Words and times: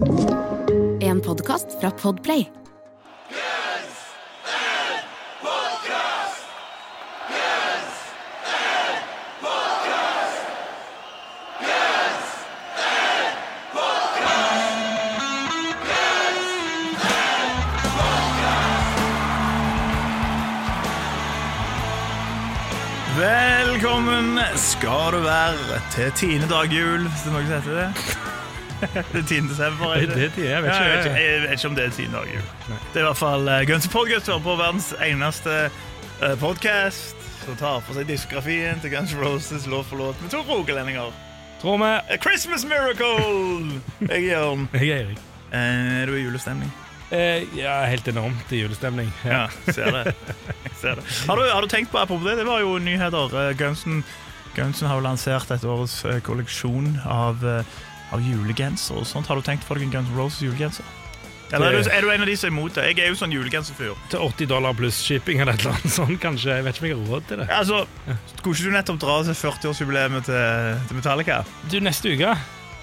En 0.00 1.20
podkast 1.20 1.80
fra 1.80 1.90
Podplay. 1.90 2.46
Velkommen 23.18 24.38
skal 24.54 25.12
du 25.12 25.20
være 25.26 25.82
til 25.90 26.12
tiende 26.12 26.48
dag 26.48 26.70
jul, 26.70 27.08
hvis 27.08 27.26
det 27.26 27.30
er 27.30 27.34
noe 27.34 27.46
som 27.46 27.54
heter 27.58 27.78
det. 27.82 28.27
Det 29.12 29.22
10. 29.26 29.40
desember. 29.48 29.94
er 29.94 30.00
Det 30.06 30.14
det, 30.14 30.44
jeg 30.44 30.62
vet 30.62 30.72
ikke. 30.72 30.84
jeg, 30.84 30.96
vet 30.96 31.06
ikke, 31.06 31.20
jeg 31.24 31.42
vet 31.42 31.52
ikke 31.58 31.68
om 31.68 31.74
det 31.78 31.84
er 31.84 31.90
10. 31.90 32.08
dag 32.12 32.32
jul. 32.34 32.48
Det 32.68 33.00
er 33.00 33.04
i 33.04 33.06
hvert 33.08 33.20
fall 33.22 33.48
uh, 33.48 33.60
Guns 33.68 33.88
på 33.88 34.56
verdens 34.58 34.90
eneste 35.02 35.56
uh, 36.22 36.34
podkast 36.40 37.16
som 37.44 37.56
tar 37.56 37.80
for 37.86 37.96
seg 37.96 38.06
diskografien 38.10 38.80
til 38.82 38.92
Guns 38.92 39.14
Roses 39.16 39.66
låt 39.66 39.86
for 39.88 39.96
låt 39.96 40.20
med 40.22 40.30
to 40.34 40.42
rogalendinger. 40.48 41.10
Tror 41.62 41.78
vi. 41.80 41.84
A 42.14 42.18
Christmas 42.22 42.64
Miracle! 42.68 43.80
Jeg 44.00 44.10
er 44.10 44.26
Jørn. 44.28 44.68
Jeg 44.78 44.88
er 44.90 45.00
Erik. 45.08 45.18
Eh, 45.50 46.02
Er 46.02 46.06
du 46.06 46.14
i 46.14 46.22
julestemning? 46.26 46.70
Eh, 47.10 47.46
ja, 47.56 47.80
helt 47.88 48.06
enormt 48.08 48.52
i 48.52 48.60
julestemning. 48.60 49.08
Ja, 49.24 49.46
ser 49.72 49.90
det. 49.96 50.12
Ser 50.76 50.94
det. 51.00 51.04
Har, 51.26 51.36
du, 51.40 51.48
har 51.50 51.64
du 51.64 51.68
tenkt 51.72 51.90
på 51.90 51.98
apropos 51.98 52.28
det? 52.28 52.36
Det 52.36 52.44
var 52.46 52.60
jo 52.60 52.76
nyheter. 52.78 53.32
Eh, 53.48 53.54
Gunsen, 53.56 54.04
Gunsen 54.54 54.88
har 54.90 55.00
jo 55.00 55.06
lansert 55.08 55.50
et 55.56 55.64
årets 55.64 56.02
eh, 56.04 56.20
kolleksjon 56.26 56.98
av, 57.08 57.40
eh, 57.48 57.78
av 58.12 58.20
julegenser 58.24 58.96
og 59.00 59.06
sånt. 59.06 59.26
Har 59.30 59.36
du 59.36 59.42
tenkt 59.46 59.66
på 59.68 59.74
deg 59.78 59.88
en 59.88 59.90
Guns 59.98 60.14
Roses 60.16 60.42
julegenser? 60.46 60.84
Eller 61.48 61.72
er 61.72 61.80
du, 61.80 61.88
er 61.88 62.02
du 62.04 62.10
en 62.12 62.20
av 62.20 62.28
de 62.28 62.34
som 62.36 62.50
er 62.50 62.52
imot 62.52 62.74
det? 62.76 62.82
Jeg 62.90 62.98
er 63.06 63.08
jo 63.08 63.16
sånn 63.16 63.32
julegenserfyr. 63.32 63.94
Til 64.12 64.20
80 64.20 64.48
dollar 64.50 64.74
pluss 64.76 64.98
shipping 65.00 65.40
eller 65.40 65.56
et 65.56 65.62
eller 65.64 65.78
annet 65.78 65.94
sånt, 65.94 66.18
kanskje. 66.20 66.58
Jeg 66.58 66.66
vet 66.66 66.76
ikke 66.76 66.84
om 66.84 66.88
jeg 66.90 66.98
har 66.98 67.08
råd 67.14 67.28
til 67.30 67.40
det. 67.40 67.46
Altså, 67.56 67.78
Skulle 68.36 68.58
ikke 68.58 68.68
du 68.68 68.74
nettopp 68.76 68.98
dra 69.06 69.14
til 69.24 69.38
40-årsjubileet 69.38 70.26
til, 70.28 70.82
til 70.90 70.98
Metallica? 71.00 71.38
Du, 71.72 71.78
neste 71.80 72.12
uke 72.12 72.34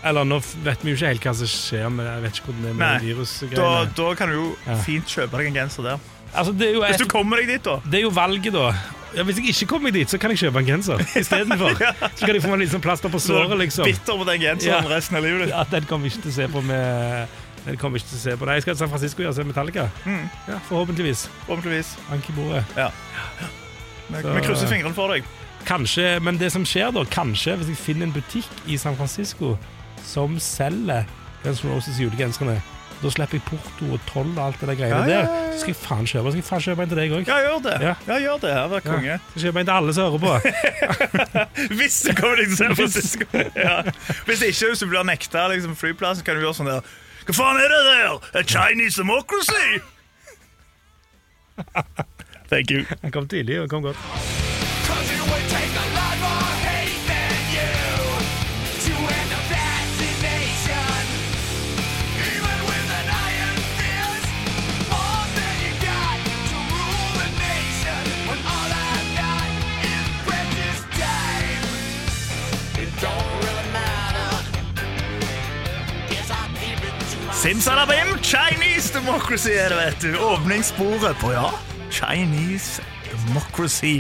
Eller 0.05 0.25
nå 0.25 0.39
vet 0.66 0.81
vi 0.86 0.91
jo 0.94 0.97
ikke 0.97 1.11
helt 1.14 1.27
hva 1.30 1.36
som 1.38 1.49
skjer 1.49 1.94
med 1.94 2.09
Jeg 2.09 2.23
vet 2.25 2.39
ikke 2.42 2.49
hvordan 2.49 2.66
det 2.66 2.73
er 2.73 2.80
med 2.81 3.05
virusgreiene. 3.05 3.61
Da, 3.61 3.94
da 4.02 4.09
kan 4.17 4.33
du 4.33 4.36
jo 4.39 4.49
Ja. 4.66 4.75
fint 4.86 5.14
kjøpe 5.14 5.38
deg 5.38 5.52
en 5.53 5.61
genser 5.61 5.88
der. 5.92 6.09
Altså, 6.36 6.52
Hvis 6.58 6.99
du 6.99 7.05
kommer 7.08 7.38
deg 7.42 7.47
dit, 7.53 7.64
da. 7.69 7.77
det 7.86 8.02
er 8.02 8.03
jo 8.09 8.11
valget, 8.17 8.53
da. 8.58 8.71
Ja, 9.16 9.23
hvis 9.23 9.38
jeg 9.39 9.47
ikke 9.53 9.67
kommer 9.71 9.91
dit, 9.95 10.09
så 10.11 10.17
kan 10.19 10.30
jeg 10.33 10.39
kjøpe 10.44 10.59
en 10.59 10.66
genser 10.67 10.99
istedenfor. 11.21 11.75
Så 11.80 12.25
kan 12.25 12.33
jeg 12.35 12.44
få 12.44 12.49
meg 12.52 12.59
litt 12.66 12.71
sånn 12.73 12.83
plaster 12.83 13.09
på 13.13 13.19
såret, 13.23 13.55
liksom. 13.61 13.85
bitter 13.88 14.17
på 14.19 14.25
den 14.27 14.41
genseren 14.41 14.83
Ja. 14.83 14.95
resten 14.95 15.16
av 15.17 15.23
livet. 15.23 15.49
Ja, 15.49 15.63
den 15.71 15.85
kommer 15.89 16.08
ikke 16.11 16.21
til 16.25 16.31
å 16.31 16.35
se 16.35 16.47
på 16.52 16.61
med 16.66 17.27
den 17.66 17.77
kommer 17.81 17.97
ikke 17.97 18.11
til 18.11 18.17
å 18.19 18.21
se 18.21 18.36
på. 18.38 18.45
Nei, 18.45 18.53
jeg 18.59 18.61
skal 18.67 18.75
til 18.75 18.80
San 18.83 18.89
Francisco 18.91 19.23
og 19.25 19.33
se 19.33 19.43
Metallica. 19.43 19.88
Mm. 20.05 20.27
Ja, 20.52 20.59
Forhåpentligvis. 20.67 21.23
Forhåpentligvis. 21.47 21.95
Ank 22.13 22.27
i 22.30 22.33
bordet. 22.38 22.61
Vi 22.75 24.21
Så- 24.21 24.33
vi 24.36 24.41
krysser 24.45 24.67
fingrene 24.69 24.93
for 24.93 25.08
deg. 25.16 25.23
Kanskje, 25.66 26.19
men 26.21 26.38
det 26.38 26.52
som 26.52 26.63
skjer 26.63 26.91
da, 26.93 27.02
kanskje 27.09 27.55
hvis 27.58 27.67
jeg 27.73 27.77
finner 27.77 28.03
en 28.05 28.13
butikk 28.13 28.45
i 28.67 28.77
San 28.77 28.95
Francisco 28.95 29.58
som 30.05 30.38
selger 30.39 31.05
Guns 31.43 31.63
N' 31.63 31.71
Roses 31.73 31.97
julegenserne, 31.97 32.61
da 33.01 33.11
slipper 33.11 33.38
jeg 33.38 33.43
porto 33.49 33.88
og 33.93 34.03
toll 34.09 34.31
og 34.33 34.41
alt 34.45 34.61
det 34.61 34.69
der 34.69 34.77
greiene 34.79 35.01
Ja, 35.03 35.17
ja, 35.19 35.23
der. 35.25 35.49
Så 35.53 35.63
skal 35.63 35.73
jeg 35.73 35.79
faen 35.81 36.07
kjøpe 36.09 36.25
Så 36.25 36.31
skal 36.35 36.41
jeg 36.41 36.47
faen 36.49 36.63
kjøpe 36.65 36.85
en 36.85 36.91
til 36.91 37.02
deg 37.02 37.15
òg. 37.17 37.25
Ja, 37.29 37.39
gjør 37.45 37.59
det. 37.65 37.75
Ja. 37.83 37.93
Ja, 38.07 38.19
gjør 38.23 38.37
det. 38.43 38.53
Her 38.55 38.69
var 38.71 38.85
konge. 38.85 39.17
Skal 39.31 39.45
kjøpe 39.45 39.63
en 39.63 39.69
til 39.69 39.75
alle 39.75 39.95
som 39.97 40.02
hører 40.07 40.21
på. 40.25 40.31
Hvis 41.79 41.99
du 42.05 42.13
kommer 42.19 42.41
deg 42.41 42.53
til 42.53 42.57
San 42.61 42.77
Francisco. 42.79 43.25
Hvis 44.29 44.45
ikke, 44.49 44.71
du 44.79 44.87
blir 44.93 45.09
nekta 45.11 45.47
liksom, 45.52 45.75
flyplassen, 45.79 46.25
kan 46.25 46.39
du 46.39 46.45
gjøre 46.45 46.57
sånn 46.61 46.71
der 46.71 46.95
Hva 47.25 47.37
faen 47.41 47.61
er 47.61 47.69
det 47.73 47.83
der? 47.89 48.31
A 48.39 48.45
Chinese 48.45 49.02
democracy? 49.02 49.81
Thank 52.52 52.71
you. 52.71 52.85
Han 53.02 53.11
kom 53.11 53.27
tidlig 53.27 53.61
og 53.63 53.69
kom 53.69 53.81
godt. 53.85 54.44
Simsalabim, 77.45 78.17
Chinese 78.23 78.89
democracy 78.94 79.52
er 79.54 79.70
det, 79.70 79.76
vet 79.78 80.02
du. 80.02 80.16
Åpningssporet 80.17 81.20
på, 81.22 81.30
ja, 81.36 81.52
Chinese 81.94 82.82
democracy. 83.06 84.00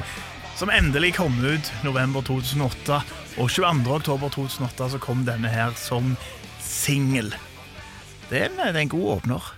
Som 0.57 0.71
endelig 0.73 1.11
kom 1.19 1.35
ut 1.45 1.69
november 1.85 2.25
2008. 2.25 2.95
Og 3.37 3.51
22. 3.53 3.91
oktober 3.93 4.31
2008 4.33 4.87
så 4.95 4.99
kom 5.03 5.21
denne 5.27 5.51
her 5.53 5.75
som 5.77 6.15
singel. 6.57 7.29
Det 8.31 8.39
en, 8.47 8.55
det 8.57 8.71
er 8.71 8.79
en 8.81 8.93
god 8.95 9.11
åpner. 9.19 9.51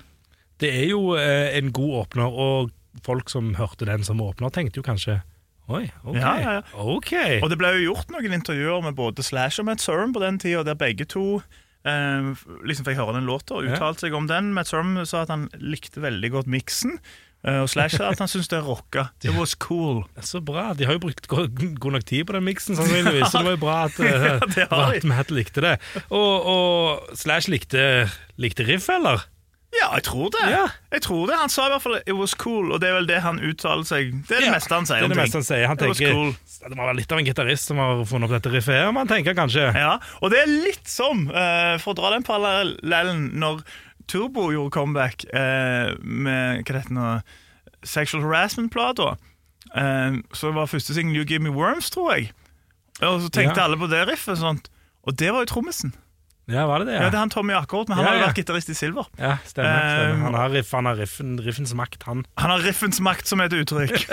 Det 0.59 0.71
er 0.81 0.89
jo 0.89 1.15
eh, 1.15 1.55
en 1.55 1.71
god 1.71 1.93
åpner, 2.01 2.27
og 2.27 2.73
folk 3.07 3.31
som 3.31 3.53
hørte 3.55 3.87
den 3.87 4.03
som 4.03 4.19
åpner, 4.19 4.51
tenkte 4.51 4.81
jo 4.81 4.83
kanskje 4.89 5.21
Oi, 5.71 5.85
OK. 6.03 6.19
Ja, 6.19 6.33
ja, 6.41 6.57
ja. 6.59 6.65
ok. 6.75 7.13
Og 7.39 7.47
det 7.51 7.59
ble 7.59 7.71
jo 7.77 7.93
gjort 7.93 8.11
noen 8.11 8.35
intervjuer 8.35 8.83
med 8.83 8.99
både 8.99 9.23
Slash 9.23 9.63
og 9.63 9.69
Matt 9.71 9.83
Søren 9.83 10.11
på 10.11 10.19
den 10.25 10.43
tida, 10.43 10.67
der 10.67 10.75
begge 10.75 11.07
to 11.07 11.39
liksom 12.67 12.85
fikk 12.87 12.99
høre 12.99 13.15
den 13.17 13.27
låta 13.29 13.55
og 13.57 13.65
Ja. 13.67 13.75
uttalte 13.77 14.05
seg 14.07 14.13
om 14.17 14.27
den. 14.29 14.53
Matt 14.53 14.67
Sorum 14.71 14.97
sa 15.05 15.21
at 15.23 15.29
han 15.33 15.47
likte 15.59 16.01
veldig 16.03 16.31
godt 16.33 16.47
miksen, 16.51 16.97
eh, 17.45 17.61
og 17.63 17.69
Slash 17.71 17.97
sa 17.97 18.09
at 18.11 18.19
han 18.19 18.27
syntes 18.27 18.49
det 18.51 18.59
rocka. 18.65 19.07
It 19.23 19.31
was 19.37 19.55
cool. 19.55 20.03
Så 20.21 20.41
bra. 20.43 20.73
De 20.73 20.85
har 20.85 20.93
jo 20.97 20.99
brukt 21.05 21.27
god, 21.31 21.55
god 21.79 21.91
nok 21.97 22.05
tid 22.05 22.25
på 22.27 22.33
den 22.37 22.43
miksen, 22.47 22.75
sannsynligvis. 22.75 23.29
Så 23.31 23.39
det 23.39 23.45
var 23.51 23.55
jo 23.57 23.63
bra 23.63 23.77
at, 23.87 23.99
eh, 23.99 24.39
det 24.55 24.67
bra 24.69 24.91
at 24.95 25.03
Matt 25.07 25.31
likte 25.31 25.61
det. 25.63 25.77
Og, 26.09 26.45
og 26.45 27.17
Slash 27.17 27.49
likte, 27.49 28.09
likte 28.37 28.67
riff, 28.67 28.89
eller? 28.89 29.23
Ja, 29.75 29.89
jeg 29.97 30.03
tror 30.07 30.29
det. 30.31 30.45
Ja. 30.49 30.63
Jeg 30.95 31.01
tror 31.03 31.27
det. 31.27 31.35
Han 31.37 31.49
sa 31.51 31.65
i 31.67 31.71
hvert 31.73 31.83
fall 31.83 31.97
'it 31.99 32.15
was 32.15 32.33
cool', 32.33 32.71
og 32.73 32.79
det 32.81 32.87
er 32.89 32.93
vel 32.93 33.07
det 33.07 33.21
han 33.21 33.39
uttaler 33.39 33.83
seg 33.83 34.13
Det 34.27 34.37
er 34.37 34.39
det 34.39 34.47
Ja, 34.47 34.53
meste 34.55 34.73
han 34.73 34.85
sier 34.87 34.99
Det 35.01 35.05
er 35.05 35.13
det 35.13 35.17
meste 35.19 35.37
han 35.37 35.43
sier. 35.43 35.67
Han 35.67 35.77
tenker 35.77 36.11
cool. 36.13 36.31
Det 36.69 36.77
må 36.77 36.85
være 36.87 36.95
litt 36.95 37.11
av 37.11 37.19
en 37.19 37.25
gitarist 37.27 37.67
som 37.67 37.77
har 37.77 38.05
funnet 38.05 38.29
opp 38.31 38.35
dette 38.41 38.53
riffet 38.53 38.93
man 38.93 39.07
tenker 39.07 39.35
kanskje. 39.35 39.67
Ja, 39.75 39.99
og 40.21 40.31
det 40.31 40.39
er 40.39 40.47
litt 40.47 40.87
som, 40.87 41.27
uh, 41.29 41.77
for 41.83 41.91
å 41.93 41.97
dra 41.99 42.09
den 42.15 42.23
parallellen, 42.23 43.27
når 43.37 43.61
Turbo 44.07 44.49
gjorde 44.51 44.71
comeback 44.71 45.25
uh, 45.33 45.93
med 46.01 46.63
hva 46.63 46.73
det 46.73 46.81
heter 46.81 46.95
nå, 46.95 47.21
Sexual 47.83 48.23
Harassment-plata. 48.23 49.17
Uh, 49.75 50.23
så 50.33 50.51
var 50.55 50.65
første 50.71 50.95
singel 50.95 51.15
You 51.19 51.25
Give 51.27 51.43
Me 51.43 51.51
Worms, 51.51 51.89
tror 51.91 52.15
jeg. 52.15 52.31
Og 53.03 53.21
så 53.21 53.29
tenkte 53.29 53.59
Ja. 53.59 53.65
alle 53.67 53.77
på 53.77 53.87
det 53.91 54.07
riffet, 54.07 54.37
sånt. 54.39 54.69
og 55.03 55.15
det 55.19 55.31
var 55.31 55.43
jo 55.43 55.45
trommisen. 55.53 55.93
Ja, 56.47 56.63
var 56.65 56.79
det 56.79 56.87
det? 56.87 56.93
Ja. 56.95 57.09
det 57.11 57.17
er 57.17 57.23
han 57.25 57.29
Tommy 57.33 57.51
Akkurat, 57.57 57.89
men 57.89 57.97
han 57.97 58.05
Ja, 58.05 58.11
har 58.13 58.17
jo 58.21 58.25
vært 58.29 58.37
gitarist 58.39 58.69
i 58.71 58.75
Silver. 58.77 59.07
Ja, 59.19 59.33
stemmer. 59.43 59.81
stemmer. 59.83 60.13
Um, 60.13 60.21
Han 60.27 60.33
har, 60.39 60.49
riff, 60.55 60.71
han 60.71 60.85
har 60.87 60.95
riffen, 60.95 61.33
riffens 61.43 61.73
makt, 61.75 62.03
han. 62.07 62.21
Han 62.39 62.53
har 62.53 62.63
riffens 62.63 63.01
makt 63.03 63.27
som 63.27 63.41
et 63.43 63.51
uttrykk. 63.51 64.05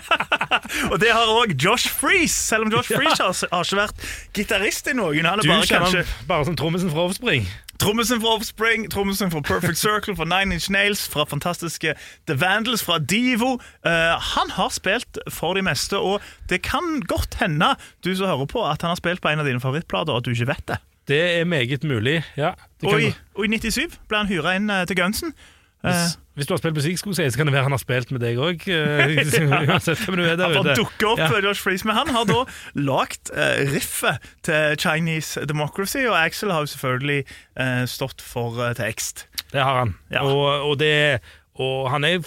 og 0.90 0.98
det 1.00 1.12
har 1.14 1.30
òg 1.30 1.54
Josh 1.62 1.86
Freeze, 1.94 2.34
selv 2.34 2.66
om 2.66 2.72
Josh 2.74 2.90
Freeze 2.90 3.22
har, 3.22 3.36
har 3.54 3.64
ikke 3.68 3.78
vært 3.84 4.06
gitarist 4.36 4.90
i 4.90 4.96
noen. 4.98 5.22
Han 5.30 5.38
er 5.38 5.46
Du 5.46 5.52
bare 5.52 5.70
kanskje 5.70 6.02
bare 6.26 6.48
som 6.50 6.58
trommisen 6.58 6.90
fra 6.90 7.06
Offspring. 7.06 7.46
Trommisen 7.80 8.20
fra 8.20 8.34
Offspring, 8.36 8.90
trommisen 8.92 9.30
fra 9.32 9.40
Perfect 9.46 9.78
Circle, 9.86 10.16
fra 10.18 10.26
Nine 10.28 10.58
Inch 10.58 10.66
Nails, 10.74 11.06
fra 11.08 11.24
fantastiske 11.30 11.94
The 12.28 12.36
Vandals, 12.42 12.82
fra 12.84 12.98
Divo. 12.98 13.54
Uh, 13.86 14.18
han 14.34 14.50
har 14.58 14.74
spilt 14.74 15.22
for 15.32 15.54
de 15.56 15.62
meste, 15.64 15.96
og 15.96 16.18
det 16.50 16.60
kan 16.66 16.98
godt 17.08 17.38
hende, 17.40 17.76
du 18.04 18.10
som 18.18 18.26
hører 18.28 18.50
på, 18.50 18.66
at 18.68 18.82
han 18.82 18.92
har 18.92 19.00
spilt 19.00 19.22
på 19.24 19.30
en 19.32 19.40
av 19.40 19.48
dine 19.48 19.62
favorittplater, 19.62 20.12
og 20.12 20.20
at 20.20 20.28
du 20.28 20.34
ikke 20.34 20.50
vet 20.52 20.66
det. 20.74 20.82
Det 21.10 21.20
er 21.40 21.44
meget 21.48 21.82
mulig, 21.84 22.20
ja. 22.38 22.52
Og 22.86 23.00
i, 23.02 23.10
og 23.34 23.44
i 23.46 23.48
97 23.58 23.98
ble 24.08 24.20
han 24.22 24.30
hyra 24.30 24.54
inn 24.56 24.70
eh, 24.70 24.84
til 24.88 24.96
Gunsen. 25.00 25.34
Eh, 25.80 25.88
hvis, 25.90 26.12
hvis 26.36 26.46
du 26.48 26.52
har 26.52 26.60
spilt 26.60 26.76
musikk, 26.76 26.98
skulle 27.00 27.16
jeg 27.18 27.30
si, 27.32 27.34
så 27.34 27.40
kan 27.40 27.48
det 27.48 27.54
være 27.56 27.66
han 27.66 27.72
har 27.74 27.80
spilt 27.80 28.10
med 28.14 28.20
deg 28.22 28.38
òg. 28.40 28.66
uansett 29.72 30.02
hvem 30.04 30.18
du 30.20 30.24
er 30.28 30.36
der 30.38 30.54
ute. 30.60 30.74
dukker 30.78 31.08
opp, 31.14 31.22
Ja. 31.22 31.30
eh, 31.38 31.44
Josh 31.46 31.64
Freeze. 31.64 31.88
Men 31.88 31.96
han 31.98 32.12
har 32.14 32.28
da 32.28 32.42
lagt 32.90 33.32
uh, 33.34 33.58
riffet 33.72 34.30
til 34.46 34.76
Chinese 34.80 35.42
Democracy, 35.48 36.04
og 36.06 36.16
Axel 36.20 36.52
har 36.54 36.66
jo 36.66 36.70
selvfølgelig 36.74 37.24
uh, 37.60 37.84
stått 37.90 38.22
for 38.22 38.60
uh, 38.60 38.70
tekst. 38.78 39.26
Det 39.52 39.60
har 39.64 39.82
han. 39.82 39.96
Ja. 40.12 40.22
Og, 40.28 40.70
og, 40.70 40.78
det, 40.80 41.18
og 41.58 41.90
han 41.90 42.04
er 42.06 42.20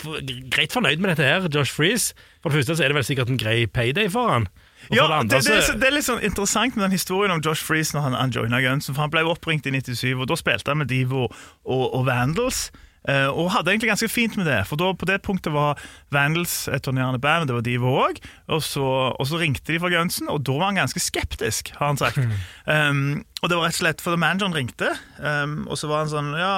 greit 0.51 0.73
fornøyd 0.75 0.97
med 0.99 1.13
dette 1.13 1.23
her, 1.29 1.47
Josh 1.53 1.71
Freeze. 1.73 2.11
For 2.41 2.49
det 2.51 2.59
første 2.59 2.75
så 2.75 2.83
er 2.83 2.91
det 2.91 2.99
vel 2.99 3.07
sikkert 3.07 3.29
en 3.31 3.39
grei 3.39 3.63
payday 3.71 4.09
for 4.11 4.33
han. 4.33 4.49
Ja, 4.91 5.07
det, 5.07 5.13
andre 5.21 5.39
det, 5.39 5.53
er, 5.53 5.77
det 5.79 5.87
er 5.87 5.95
litt 5.95 6.05
sånn 6.09 6.23
interessant 6.23 6.75
med 6.75 6.83
den 6.89 6.91
historien 6.97 7.31
om 7.31 7.41
Josh 7.45 7.63
Freeze 7.63 7.95
når 7.95 8.01
han, 8.09 8.13
han 8.19 8.31
joina 8.35 8.59
Gunsen. 8.61 8.93
For 8.95 9.01
han 9.05 9.13
ble 9.13 9.23
oppringt 9.29 9.65
i 9.69 9.71
97, 9.71 10.15
og 10.19 10.27
da 10.27 10.35
spilte 10.39 10.71
han 10.73 10.81
med 10.83 10.89
Divo 10.91 11.27
og, 11.29 11.85
og 11.93 12.03
Vandals. 12.09 12.71
Uh, 13.03 13.27
og 13.35 13.49
hadde 13.51 13.67
egentlig 13.73 13.89
ganske 13.89 14.07
fint 14.07 14.37
med 14.39 14.45
det, 14.47 14.61
for 14.63 14.79
da 14.79 14.93
på 14.95 15.03
det 15.09 15.17
punktet 15.25 15.51
var 15.51 15.75
Vandals 16.15 16.69
et 16.71 16.85
turnerende 16.85 17.19
band, 17.19 17.49
det 17.49 17.55
var 17.57 17.65
Divo 17.65 17.89
òg. 17.99 18.21
Og, 18.47 18.61
så- 18.63 19.11
og 19.19 19.27
så 19.27 19.39
ringte 19.41 19.73
de 19.73 19.79
fra 19.83 19.89
Gunsen, 19.91 20.29
og 20.31 20.39
da 20.47 20.55
var 20.55 20.69
han 20.71 20.79
ganske 20.79 21.01
skeptisk, 21.03 21.73
har 21.81 21.89
han 21.91 21.99
sagt. 21.99 22.21
Um, 22.63 23.25
og 23.41 23.49
det 23.51 23.57
var 23.59 23.65
rett 23.67 23.75
og 23.75 23.81
slett 23.81 23.99
fordi 24.05 24.21
manageren 24.23 24.55
ringte, 24.55 24.93
um, 25.19 25.65
og 25.67 25.75
så 25.81 25.89
var 25.91 26.05
han 26.05 26.13
sånn 26.13 26.31
Ja, 26.39 26.53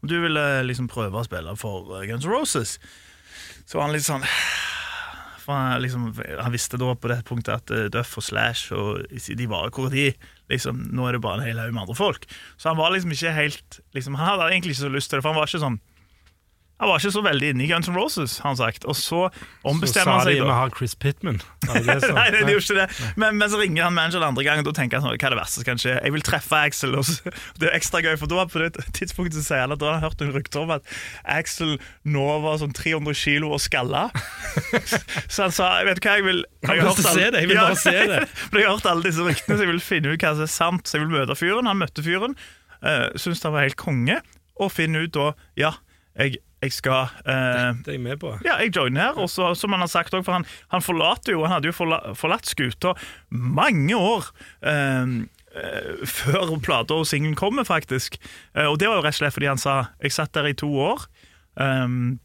om 0.00 0.08
du 0.08 0.16
ville 0.24 0.46
liksom 0.64 0.88
prøve 0.88 1.20
å 1.20 1.26
spille 1.28 1.52
for 1.60 1.92
uh, 1.92 2.00
Guns 2.08 2.24
N' 2.24 2.32
Roses, 2.32 2.78
så 3.68 3.76
var 3.76 3.90
han 3.90 3.92
litt 3.98 4.08
sånn 4.08 4.24
for 5.50 5.58
han, 5.58 5.82
liksom, 5.82 6.08
han 6.14 6.54
visste 6.54 6.78
da 6.80 6.94
på 6.94 7.10
det 7.10 7.20
punktet 7.28 7.56
at 7.56 7.74
eh, 7.74 7.88
Duff 7.92 8.16
og 8.20 8.26
Slash 8.26 8.70
og 8.76 9.02
de 9.10 9.50
var 9.50 9.72
hvor 9.74 9.90
de 9.92 10.12
liksom, 10.50 10.86
Nå 10.94 11.06
er 11.06 11.16
det 11.16 11.22
bare 11.24 11.40
en 11.40 11.48
hel 11.48 11.60
haug 11.62 11.74
med 11.74 11.84
andre 11.84 11.98
folk. 11.98 12.26
Så 12.58 12.70
han 12.70 12.78
var 12.78 12.94
liksom 12.94 13.12
ikke 13.14 13.34
helt 13.34 13.80
liksom, 13.96 14.18
Han 14.18 14.32
hadde 14.32 14.50
egentlig 14.50 14.74
ikke 14.74 14.86
så 14.86 14.94
lyst 14.94 15.10
til 15.10 15.18
det, 15.18 15.24
for 15.26 15.34
han 15.34 15.40
var 15.40 15.50
ikke 15.50 15.62
sånn 15.62 15.80
Han 16.80 16.88
var 16.88 17.00
ikke 17.02 17.12
så 17.12 17.22
veldig 17.24 17.48
inne 17.52 17.64
i 17.64 17.68
Guns 17.68 17.88
N' 17.90 17.96
Roses, 17.96 18.38
har 18.40 18.54
han 18.54 18.56
sagt. 18.56 18.86
Og 18.88 18.96
så 18.96 19.02
Så 19.28 19.68
ombestemmer 19.68 20.08
sa 20.08 20.16
han 20.16 20.26
de 20.26 20.32
seg 20.32 20.38
vi 20.40 20.46
da. 20.48 20.54
har 20.56 20.70
Chris 20.76 20.94
Pittman. 20.96 21.40
Det 21.70 21.82
det? 21.84 22.10
Nei, 22.16 22.24
det, 22.32 22.40
gjorde 22.48 22.64
ikke 22.64 22.76
det. 22.80 23.10
Men, 23.20 23.36
men 23.36 23.50
så 23.52 23.60
ringer 23.60 23.84
han 23.84 23.94
manageren 23.94 24.24
andre 24.30 24.44
gang, 24.46 24.62
og 24.62 24.66
da 24.70 24.72
tenker 24.78 24.96
han 24.98 25.04
sånn, 25.04 25.18
hva 25.20 25.28
er 25.28 25.34
det 25.36 25.40
verste 25.42 25.60
som 25.60 25.66
kan 25.68 25.80
skje? 25.82 25.98
Jeg 26.00 26.14
vil 26.16 26.24
treffe 26.24 26.56
Axel. 26.56 26.96
Og 26.98 27.04
så, 27.06 27.32
det 27.60 27.68
er 27.68 27.76
ekstra 27.76 28.00
gøy, 28.02 28.16
for 28.20 28.32
da 28.32 28.46
på 28.48 28.62
det 28.64 28.72
tidspunktet 28.96 29.38
så 29.38 29.44
sier 29.50 29.64
han 29.66 29.76
at 29.76 29.82
da 29.82 29.90
har 29.92 29.98
han 30.00 30.06
hørt 30.08 30.24
en 30.24 30.32
rykte 30.34 30.62
om 30.64 30.72
at 30.74 30.88
Axel 31.36 31.76
nå 32.08 32.26
var 32.46 32.58
sånn 32.64 32.72
300 32.76 33.14
kilo 33.20 33.52
og 33.54 33.60
skalla. 33.62 34.06
Så 35.30 35.44
han 35.46 35.52
sa 35.54 35.68
vet 35.86 36.00
du 36.00 36.06
hva, 36.08 36.16
jeg 36.18 36.26
vil 36.26 36.40
jeg 36.64 36.80
vil 36.80 36.96
se 37.04 37.26
det, 37.30 37.40
jeg 37.44 37.48
vil 37.50 37.58
bare 37.60 37.76
se 37.78 37.92
det. 37.94 38.20
Jeg 38.24 38.64
har 38.66 38.74
hørt 38.74 38.88
alle 38.90 39.04
disse 39.06 39.24
ryktene, 39.24 39.56
så 39.56 39.64
jeg 39.64 39.70
vil 39.70 39.82
finne 39.84 40.12
ut 40.14 40.24
hva 40.24 40.32
som 40.36 40.44
er 40.46 40.50
sant. 40.52 40.88
Så 40.88 40.96
jeg 40.98 41.04
vil 41.04 41.12
møte 41.14 41.36
fyren. 41.38 41.68
Han 41.70 41.80
møtte 41.80 42.04
fyren, 42.04 42.34
uh, 42.82 43.06
syntes 43.20 43.44
han 43.46 43.54
var 43.54 43.66
helt 43.68 43.78
konge, 43.80 44.18
og 44.60 44.72
finne 44.74 45.04
ut 45.06 45.14
da 45.16 45.30
Ja, 45.60 45.74
jeg, 46.18 46.40
jeg 46.60 46.74
skal 46.76 47.08
eh, 47.24 47.70
Det 47.80 47.88
er 47.88 47.96
jeg 47.96 48.02
med 48.04 48.20
på. 48.20 48.34
ja, 48.44 48.58
jeg 48.60 48.74
joiner 48.76 49.08
her, 49.08 49.20
og 49.20 49.30
så, 49.32 49.54
som 49.56 49.72
han 49.72 49.80
har 49.80 49.90
sagt 49.90 50.14
òg, 50.16 50.24
for 50.26 50.36
han, 50.36 50.46
han 50.72 50.84
forlater 50.84 51.32
jo 51.32 51.44
Han 51.46 51.54
hadde 51.56 51.70
jo 51.70 51.76
forla, 51.76 52.00
forlatt 52.18 52.48
skuta 52.50 52.94
mange 53.30 53.96
år 53.96 54.28
eh, 54.66 55.14
eh, 55.56 56.02
før 56.04 56.56
plata 56.62 56.98
og 57.00 57.06
singelen 57.08 57.38
kommer, 57.38 57.64
faktisk. 57.64 58.18
Eh, 58.54 58.66
og 58.66 58.78
det 58.80 58.90
var 58.90 59.00
jo 59.00 59.06
rett 59.06 59.16
og 59.16 59.22
slett 59.22 59.36
fordi 59.36 59.48
han 59.50 59.62
sa 59.62 59.76
Jeg 60.02 60.12
satt 60.16 60.34
der 60.36 60.50
i 60.50 60.56
to 60.58 60.68
år. 60.68 61.06
Um, 61.60 62.20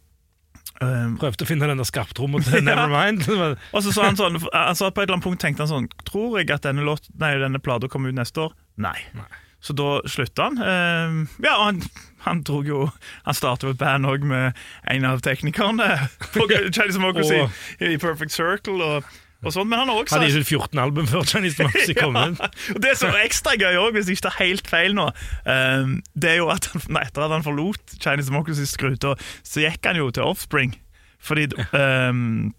um, 0.82 1.16
Prøvde 1.20 1.44
å 1.44 1.50
finne 1.50 1.68
den 1.72 1.82
der 1.82 1.88
skarptromma 1.88 2.40
til 2.46 2.64
Nevermind. 2.64 3.26
og 3.32 3.82
så 3.84 3.96
sa 3.96 4.06
han 4.10 4.20
sånn 4.20 4.38
altså 4.52 4.92
På 4.92 5.02
et 5.02 5.08
eller 5.08 5.18
annet 5.18 5.26
punkt 5.26 5.42
tenkte 5.42 5.66
han 5.66 5.72
sånn 5.72 5.90
Tror 6.06 6.38
jeg 6.40 6.52
at 6.54 6.68
denne, 6.68 6.86
låt, 6.86 7.10
nei, 7.20 7.34
denne 7.42 7.60
plata 7.64 7.90
kommer 7.92 8.14
ut 8.14 8.20
neste 8.20 8.46
år? 8.46 8.54
Nei. 8.84 8.98
Nei. 9.18 9.32
Så 9.66 9.74
da 9.74 9.98
slutta 10.06 10.50
han. 10.50 10.60
Eh, 10.62 11.44
ja, 11.46 11.56
og 11.58 11.66
han, 11.66 11.82
han 12.26 12.42
drog 12.46 12.68
jo 12.70 12.88
Han 13.26 13.38
startet 13.38 13.66
jo 13.66 13.74
et 13.74 13.82
band 13.82 14.06
òg 14.10 14.26
med 14.28 14.58
en 14.92 15.06
av 15.10 15.24
teknikerne 15.26 15.88
på 16.36 16.48
Chinese 16.50 16.98
Democracy 17.00 17.40
oh. 17.42 17.62
i 17.82 17.96
Perfect 18.02 18.36
Circle 18.36 18.78
og, 18.86 19.16
og 19.42 19.56
sånn. 19.56 19.70
Men 19.72 19.82
han 19.82 19.92
har 19.92 20.04
også 20.04 20.20
Hadde 20.20 20.30
ikke 20.30 20.60
14 20.60 20.84
album 20.84 21.10
før 21.10 21.26
Chinese 21.30 21.58
Democracy 21.58 21.98
kom 22.04 22.18
ut. 22.20 22.44
og 22.76 22.84
Det 22.84 22.94
som 23.00 23.10
er 23.14 23.26
ekstra 23.26 23.56
gøy 23.58 23.80
òg, 23.82 23.96
hvis 23.98 24.12
jeg 24.12 24.20
ikke 24.20 24.28
tar 24.28 24.38
helt 24.44 24.70
feil 24.70 24.98
nå, 24.98 25.08
ehm, 25.50 25.96
det 26.14 26.36
er 26.36 26.44
jo 26.44 26.52
at 26.54 26.70
han, 26.74 26.86
etter 27.02 27.26
at 27.26 27.34
han 27.34 27.48
forlot 27.48 27.98
Chinese 27.98 28.30
Democracy-skruta, 28.30 29.16
så 29.42 29.66
gikk 29.66 29.90
han 29.90 30.02
jo 30.02 30.12
til 30.14 30.30
Offspring. 30.30 30.78
Fordi 31.26 31.48
um, 31.74 32.54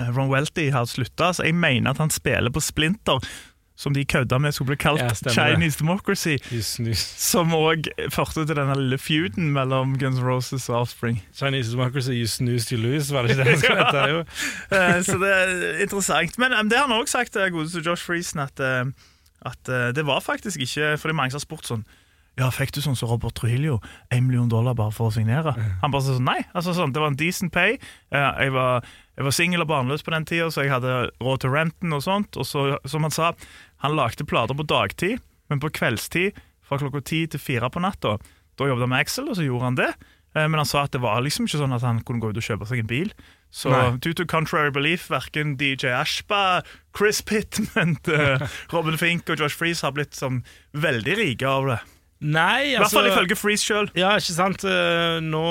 Ron 0.00 0.30
Welty 0.32 0.70
har 0.72 0.88
slutta, 0.88 1.32
så 1.34 1.44
jeg 1.44 1.56
mener 1.58 1.90
at 1.92 2.00
han 2.00 2.12
spiller 2.12 2.52
på 2.54 2.62
Splinter. 2.62 3.20
Som 3.78 3.94
de 3.94 4.02
kødda 4.04 4.40
med 4.42 4.52
skulle 4.56 4.72
bli 4.72 4.76
kalt 4.82 4.98
Ja. 5.00 5.12
Chinese 5.30 5.78
Democracy. 5.78 6.36
Just, 6.50 6.80
just. 6.82 7.20
Som 7.22 7.52
òg 7.54 7.86
førte 8.10 8.42
til 8.42 8.56
denne 8.58 8.74
lille 8.74 8.98
feuden 8.98 9.52
mellom 9.54 9.92
Guns 10.00 10.18
N' 10.18 10.26
Roses 10.26 10.66
og 10.68 10.80
Offspring. 10.80 11.20
Chinese 11.34 11.70
Democracy, 11.76 12.16
you 12.18 12.26
snooze, 12.26 12.72
you 12.74 12.80
lose, 12.82 13.14
var 13.14 13.22
det 13.22 13.36
ikke 13.36 13.44
det 13.44 13.52
han 13.52 13.62
skulle 13.62 13.86
hete? 13.86 14.02
Jo. 14.12 14.18
Eh, 14.74 14.98
så 15.06 15.14
det 15.22 15.30
er 15.30 15.54
interessant. 15.86 16.38
Men 16.42 16.56
um, 16.58 16.66
det 16.68 16.78
har 16.80 16.88
han 16.90 16.98
òg 16.98 17.06
sagt, 17.06 17.36
eh, 17.38 17.52
godeste 17.54 17.84
Josh 17.86 18.02
Friesen, 18.02 18.42
at, 18.42 18.58
at 19.46 19.70
uh, 19.70 19.88
det 19.94 20.06
var 20.06 20.20
faktisk 20.26 20.58
ikke 20.60 20.96
For 20.98 21.08
det 21.08 21.14
er 21.14 21.20
mange 21.22 21.30
som 21.30 21.38
har 21.38 21.46
spurt 21.46 21.70
sånn 21.70 21.86
ja, 22.38 22.46
Fikk 22.54 22.70
du 22.76 22.80
sånn 22.84 22.94
som 22.98 23.10
Robert 23.10 23.34
Trujillo, 23.34 23.80
én 24.14 24.22
million 24.28 24.46
dollar 24.50 24.76
bare 24.78 24.94
for 24.94 25.10
å 25.10 25.14
signere? 25.14 25.56
Han 25.82 25.90
bare 25.90 26.04
sa 26.06 26.14
sånn, 26.14 26.28
nei. 26.28 26.44
altså 26.54 26.74
sånn, 26.76 26.92
Det 26.94 27.02
var 27.02 27.10
en 27.10 27.18
decent 27.18 27.50
pay. 27.54 27.78
Jeg 28.14 28.52
var, 28.54 28.86
jeg 29.18 29.26
var 29.26 29.34
singel 29.34 29.64
og 29.64 29.70
barnløs 29.72 30.04
på 30.06 30.14
den 30.14 30.26
tida, 30.28 30.46
så 30.54 30.62
jeg 30.62 30.70
hadde 30.70 31.10
råd 31.18 31.42
til 31.42 31.50
renten 31.50 31.96
og 31.96 32.04
sånt. 32.06 32.38
Og 32.38 32.46
så, 32.46 32.68
som 32.86 33.02
han 33.02 33.14
sa, 33.14 33.32
han 33.84 33.96
lagde 33.96 34.26
plater 34.26 34.54
på 34.58 34.66
dagtid, 34.66 35.20
men 35.48 35.60
på 35.62 35.70
kveldstid 35.72 36.36
fra 36.68 36.78
klokka 36.80 37.00
ti 37.08 37.22
til 37.30 37.40
fire 37.40 37.70
på 37.72 37.80
natta. 37.80 38.16
Da 38.58 38.66
jobbet 38.68 38.84
han 38.88 38.90
med 38.92 39.04
Excel, 39.06 39.28
og 39.30 39.36
så 39.38 39.46
gjorde 39.46 39.64
han 39.70 39.78
det. 39.78 39.90
Eh, 40.34 40.44
Men 40.48 40.58
han 40.60 40.66
sa 40.68 40.82
at 40.84 40.92
det 40.92 41.00
var 41.00 41.22
liksom 41.24 41.46
ikke 41.48 41.60
sånn 41.62 41.72
at 41.72 41.84
han 41.86 42.02
kunne 42.04 42.20
gå 42.20 42.30
ut 42.34 42.36
og 42.40 42.44
kjøpe 42.44 42.66
seg 42.68 42.82
en 42.82 42.90
bil. 42.90 43.12
Så 43.50 43.70
Nei. 43.72 43.96
due 44.04 44.12
to 44.12 44.26
contrary 44.28 44.68
belief, 44.70 45.06
verken 45.08 45.54
DJ 45.56 45.88
Ashba, 45.96 46.62
Chris 46.96 47.22
Pittman, 47.22 47.96
eh, 48.12 48.44
Robin 48.74 48.98
Fink 49.00 49.30
og 49.32 49.40
Josh 49.40 49.56
Freeze 49.56 49.86
har 49.86 49.94
blitt 49.96 50.12
sånn 50.18 50.42
veldig 50.76 51.16
rike 51.22 51.48
av 51.48 51.70
det. 51.70 51.78
Nei, 52.18 52.72
I 52.72 52.78
hvert 52.80 52.90
fall 52.90 53.06
altså 53.06 53.20
ifølge 53.20 53.36
Freeze 53.38 53.62
sjøl. 53.62 53.88
Ja, 53.94 54.16
ikke 54.18 54.34
sant. 54.34 54.64
Eh, 54.66 55.18
Nå, 55.22 55.42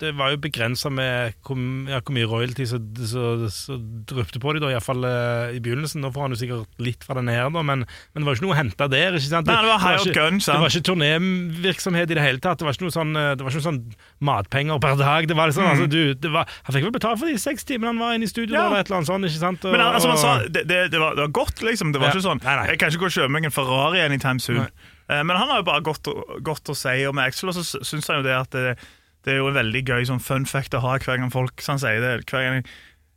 det 0.00 0.14
var 0.16 0.30
jo 0.32 0.38
begrensa 0.40 0.88
med 0.88 1.34
hvor, 1.44 1.58
ja, 1.90 1.98
hvor 2.00 2.14
mye 2.16 2.28
royalty 2.30 2.64
som 2.70 2.86
så, 3.04 3.76
dryppte 4.08 4.40
på 4.40 4.54
dem, 4.56 4.64
iallfall 4.70 5.04
uh, 5.04 5.52
i 5.52 5.60
begynnelsen. 5.60 6.00
Nå 6.00 6.08
får 6.14 6.24
han 6.24 6.32
jo 6.36 6.38
sikkert 6.40 6.80
litt 6.80 7.04
fra 7.04 7.18
denne 7.18 7.34
her, 7.36 7.50
da, 7.52 7.60
men, 7.66 7.84
men 7.84 8.22
det 8.24 8.28
var 8.30 8.38
ikke 8.38 8.46
noe 8.46 8.56
å 8.56 8.58
hente 8.62 8.88
der. 8.94 9.18
ikke 9.18 9.28
sant? 9.28 9.50
Nei, 9.50 9.58
det 9.60 9.72
var 9.74 9.82
hired 9.84 10.06
ikke, 10.08 10.16
gun, 10.16 10.40
sant? 10.40 10.56
Det 10.56 10.64
var 10.64 10.72
ikke 10.72 10.88
turnévirksomhet 10.88 12.14
i 12.14 12.16
det 12.16 12.24
hele 12.24 12.40
tatt. 12.46 12.62
Det 12.62 12.68
var 12.70 12.78
ikke 12.78 12.88
noe 12.88 12.96
sånn, 12.96 13.12
eh, 13.20 13.30
det 13.36 13.44
var 13.44 13.52
ikke 13.52 13.60
noe 13.60 13.68
sånn 13.68 13.82
matpenger 14.30 14.80
per 14.86 14.96
dag. 15.02 15.28
Det 15.28 15.36
var 15.36 15.52
liksom, 15.52 15.68
altså, 15.68 15.90
du, 15.92 16.00
det 16.16 16.32
var, 16.32 16.48
Han 16.64 16.76
fikk 16.78 16.88
vel 16.88 16.96
betalt 16.96 17.20
for 17.20 17.28
de 17.28 17.36
seks 17.44 17.68
timene 17.68 17.92
han 17.92 18.00
var 18.00 18.16
inne 18.16 18.24
i 18.24 18.32
studio, 18.32 18.56
Ja. 18.56 18.66
eller 18.70 18.80
et 18.80 18.88
eller 18.88 19.02
annet 19.02 19.12
sånt. 19.12 19.28
ikke 19.28 19.42
sant? 19.44 19.68
Og, 19.68 19.76
Men 19.76 19.84
altså, 19.84 20.14
man 20.14 20.22
sa, 20.24 20.32
det, 20.48 20.64
det, 20.64 20.80
det, 20.94 21.02
var, 21.02 21.12
det 21.18 21.26
var 21.28 21.36
godt, 21.42 21.60
liksom. 21.66 21.92
Det 21.92 22.00
var 22.00 22.08
Ja. 22.08 22.16
ikke 22.16 22.24
sånn 22.30 22.40
Nei, 22.40 22.56
nei. 22.56 22.66
Jeg 22.72 22.80
kan 22.80 22.88
ikke 22.88 23.04
gå 23.04 23.12
og 23.12 23.18
kjøpe 23.20 23.34
meg 23.36 23.44
en 23.50 23.54
Ferrari 23.54 24.00
anytime 24.00 24.40
soon. 24.40 24.64
Nei. 24.64 24.96
Eh, 25.10 25.22
Men 25.26 25.34
han 25.36 25.48
har 25.50 25.60
jo 25.60 25.66
bare 25.68 25.82
godt, 25.82 26.06
godt 26.46 26.70
å 26.70 26.76
si 26.78 26.94
om 27.10 27.18
Axel, 27.18 27.50
og 27.50 27.56
så 27.58 27.64
sy- 27.66 27.82
syns 27.88 28.06
han 28.12 28.20
jo 28.20 28.26
det 28.28 28.36
at 28.36 28.54
det, 28.54 28.76
det 29.26 29.34
er 29.34 29.40
jo 29.42 29.48
en 29.50 29.58
veldig 29.58 29.82
gøy 29.90 30.06
sånn 30.08 30.22
fun 30.22 30.46
fact 30.48 30.76
å 30.78 30.80
ha 30.84 30.94
hver 31.02 31.18
gang 31.20 31.32
folk 31.34 31.60
så 31.60 31.74
han 31.74 31.82
sier 31.82 32.00
det. 32.04 32.12
Hver 32.30 32.46
gang 32.46 32.60
jeg, 32.60 32.66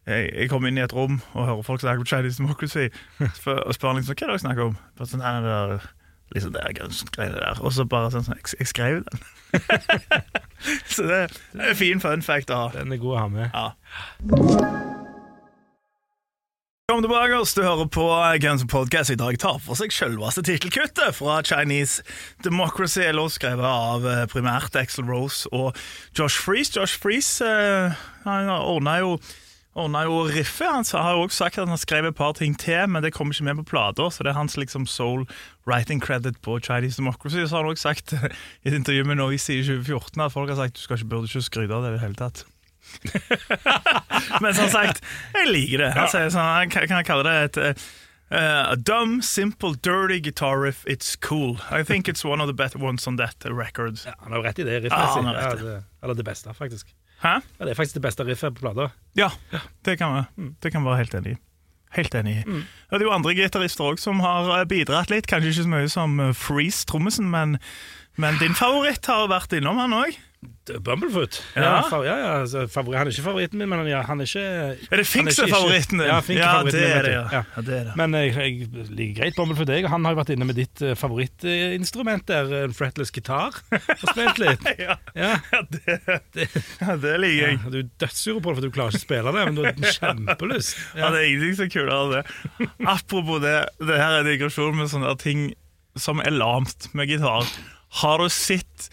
jeg, 0.10 0.30
jeg 0.42 0.50
kommer 0.52 0.68
inn 0.74 0.80
i 0.82 0.84
et 0.84 0.96
rom 0.96 1.22
og 1.34 1.46
hører 1.48 1.64
folk 1.68 1.84
snakke 1.86 2.04
om 2.04 2.10
Chinese 2.10 2.42
Democracy, 2.42 2.90
spør, 3.40 3.62
og 3.70 3.78
spør 3.78 4.00
liksom 4.00 4.12
hva 4.12 4.18
er 4.18 4.26
det 4.26 4.32
dere 4.34 4.44
snakker 4.48 4.66
om. 4.72 4.80
Bare 5.00 5.12
sånn, 5.14 5.24
nei, 5.24 5.36
det 5.46 5.54
er 5.60 5.86
liksom 6.34 6.56
det 6.58 6.66
Guns-greiene 6.80 7.40
der. 7.40 7.62
Og 7.64 7.72
så 7.78 7.86
bare 7.86 8.10
sånn, 8.16 8.26
sånn 8.28 8.40
jeg, 8.42 8.56
jeg 8.64 8.72
skrev 8.74 9.04
den. 9.06 9.24
så 10.96 11.06
det, 11.08 11.22
det 11.54 11.62
er 11.62 11.72
en 11.76 11.80
fin 11.86 12.02
fun 12.04 12.26
fact 12.26 12.50
å 12.52 12.64
ha. 12.66 12.68
Den 12.76 12.92
er 12.98 13.04
god 13.06 13.16
å 13.16 13.22
ha 13.22 13.30
med. 13.38 13.54
Ja. 13.54 15.03
Velkommen 16.94 17.10
tilbake, 17.10 17.38
oss. 17.42 17.54
du 17.54 17.64
hører 17.64 17.88
på 17.90 18.04
Guns 18.38 18.62
N' 18.62 18.68
Podcast. 18.70 19.10
I 19.10 19.18
dag 19.18 19.34
tar 19.42 19.56
for 19.66 19.74
seg 19.74 19.90
selveste 19.90 20.44
tittelkuttet 20.46 21.16
fra 21.18 21.40
Chinese 21.42 22.04
Democracy, 22.46 23.02
eller 23.02 23.32
skrevet 23.34 23.66
av 23.66 24.06
eh, 24.06 24.20
primært 24.30 24.78
Axel 24.78 25.08
Rose 25.10 25.50
og 25.50 25.74
Josh 26.14 26.38
Freeze. 26.38 26.76
Josh 26.78 27.02
Freeze 27.02 27.42
eh, 27.42 27.98
han 28.28 28.54
ordna 28.54 29.00
jo 29.02 30.22
riffet. 30.30 30.70
Han 30.70 30.86
har 30.94 31.18
jo 31.18 31.26
også 31.26 31.48
sagt 31.48 31.58
at 31.58 31.66
han 31.66 31.74
har 31.74 31.82
skrevet 31.82 32.14
et 32.14 32.22
par 32.22 32.38
ting 32.38 32.54
til, 32.62 32.86
men 32.86 33.02
det 33.02 33.16
kommer 33.18 33.34
ikke 33.34 33.50
med 33.50 33.64
på 33.64 33.70
plata, 33.74 34.12
så 34.14 34.22
det 34.22 34.36
er 34.36 34.38
hans 34.44 34.62
liksom 34.62 34.86
soul 34.86 35.26
writing 35.66 35.98
credit 35.98 36.38
på 36.46 36.62
Chinese 36.62 37.02
Democracy. 37.02 37.42
Så 37.42 37.58
har 37.58 37.66
han 37.66 37.74
også 37.74 37.90
sagt 37.90 38.14
i 38.64 38.70
et 38.70 38.78
intervju 38.78 39.10
med 39.10 39.18
Noise 39.18 39.58
i 39.58 39.66
2014 39.66 40.22
at 40.22 40.38
folk 40.38 40.54
har 40.54 40.62
sagt 40.62 40.78
du 40.78 40.86
skal 40.86 41.02
ikke, 41.02 41.16
burde 41.16 41.34
ikke 41.34 41.48
skryte 41.50 41.74
av 41.74 41.88
det 41.88 41.96
i 41.96 41.98
det 41.98 42.06
hele 42.06 42.22
tatt. 42.22 42.46
Men 44.42 44.54
som 44.56 44.70
sagt, 44.70 45.04
jeg 45.34 45.52
liker 45.52 45.86
det. 45.86 45.92
Altså, 45.98 46.26
sånn, 46.34 46.72
kan 46.74 46.88
jeg 47.00 47.10
kalle 47.10 47.28
det 47.30 47.38
et 47.68 47.86
Uh, 48.34 48.72
A 48.72 48.76
dumb, 48.76 49.20
simple, 49.22 49.76
dirty 49.76 50.20
guitar 50.20 50.58
riff. 50.58 50.86
It's 50.88 51.16
cool. 51.16 51.60
I 51.70 51.84
think 51.84 52.08
it's 52.08 52.26
one 52.26 52.42
of 52.42 52.48
the 52.48 52.54
better 52.54 52.80
ones 52.82 53.06
on 53.06 53.18
that 53.18 53.36
record. 53.46 54.00
Ja, 54.08 54.16
han 54.24 54.32
har 54.32 54.42
rett 54.42 54.58
i 54.60 54.64
det 54.64 54.74
Ja, 54.74 54.80
riffet. 54.80 55.10
han 55.14 55.26
har 55.26 55.36
rett 55.36 55.60
i 55.62 55.64
det. 55.68 55.84
Eller 56.02 56.16
det 56.18 56.24
beste, 56.26 56.54
faktisk. 56.58 56.88
Hæ? 57.22 57.36
Ja, 57.60 57.66
det 57.66 57.72
er 57.76 57.78
faktisk 57.78 58.00
det 58.00 58.02
beste 58.08 58.26
riffet 58.26 58.56
på 58.56 58.64
plata. 58.66 58.88
Ja, 59.14 59.30
det 59.86 60.00
kan 60.00 60.16
vi 60.38 60.48
det 60.64 60.72
kan 60.74 60.84
være 60.88 61.04
helt 61.04 61.14
enig 61.14 61.36
i. 61.36 61.38
Helt 61.94 62.16
enig 62.16 62.34
i. 62.40 62.44
Ja, 62.90 62.98
det 62.98 63.04
er 63.04 63.06
jo 63.12 63.14
andre 63.14 63.36
gitarister 63.38 63.92
òg 63.92 64.02
som 64.02 64.20
har 64.26 64.50
eh, 64.58 64.66
bidratt 64.66 65.14
litt. 65.14 65.28
Kanskje 65.30 65.52
ikke 65.54 65.68
så 65.68 65.74
mye 65.76 65.90
som 65.94 66.20
eh, 66.20 66.34
Freeze, 66.34 66.88
trommisen, 66.90 67.30
men, 67.30 67.60
men 68.18 68.40
din 68.42 68.58
favoritt 68.58 69.06
har 69.14 69.30
vært 69.30 69.54
innom, 69.60 69.78
han 69.78 69.94
òg. 69.94 70.18
Bumblefoot. 70.84 71.38
Ja. 71.56 71.62
Ja, 71.92 72.00
ja, 72.06 72.14
ja 72.18 72.30
altså, 72.42 72.66
favori 72.72 72.96
han 72.98 73.10
er 73.10 73.12
ikke 73.16 73.26
favoritten 73.26 73.60
min, 73.60 73.70
men 73.72 73.88
ja, 73.90 74.02
han 74.08 74.22
er 74.24 74.30
ikke 74.30 74.44
Er 74.44 75.02
det 75.02 75.06
Fink 75.10 75.32
som 75.36 75.48
er 75.48 75.52
favoritten 75.52 76.00
din? 76.00 76.08
Ja, 76.08 76.20
Fink 76.24 76.40
er 76.40 76.52
favoritten 76.60 76.80
det 76.80 76.92
er 76.96 77.08
det. 77.08 77.14
Ja. 77.14 77.42
Det 77.58 77.76
er 77.78 77.88
det. 77.90 77.96
Men 78.00 78.16
jeg, 78.18 78.34
jeg 78.38 78.86
liker 78.94 79.18
greit 79.22 79.38
Bumblefoot, 79.40 79.74
jeg. 79.76 79.88
Han 79.92 80.08
har 80.08 80.16
jo 80.16 80.20
vært 80.22 80.34
inne 80.36 80.48
med 80.50 80.60
ditt 80.62 80.84
uh, 80.86 80.94
favorittinstrument 81.00 82.28
der, 82.32 82.54
en 82.64 82.76
fretless 82.78 83.14
gitar, 83.16 83.60
og 83.74 84.06
spilt 84.14 84.42
litt. 84.44 84.70
Ja, 84.84 84.96
Ja. 85.16 85.36
ja, 85.54 85.60
det, 86.34 86.48
det 87.04 87.14
liker 87.22 87.44
jeg. 87.44 87.60
Du 87.70 87.78
er 87.84 87.90
dødssur 88.02 88.40
på 88.42 88.52
det, 88.52 88.58
for 88.58 88.64
du 88.66 88.74
klarer 88.74 88.96
ikke 88.96 89.02
å 89.04 89.06
spille 89.06 89.34
det, 89.36 89.44
men 89.48 89.58
du 89.60 89.64
har 89.68 89.98
kjempelyst. 90.00 90.80
Ja, 91.00 91.10
det 91.14 91.22
er 91.22 91.28
ingenting 91.30 91.68
er 91.68 91.74
kulere 91.74 92.00
enn 92.00 92.14
det. 92.16 92.72
Apropos 92.90 93.42
det, 93.44 93.54
det 93.84 94.00
her 94.00 94.20
er 94.20 94.28
digresjon 94.28 94.76
med 94.78 94.92
sånne 94.92 95.14
ting 95.22 95.46
som 96.00 96.22
er 96.24 96.34
lamt 96.34 96.90
med 96.98 97.12
gitar. 97.12 97.48
Har 98.02 98.22
du 98.24 98.30
sett 98.34 98.90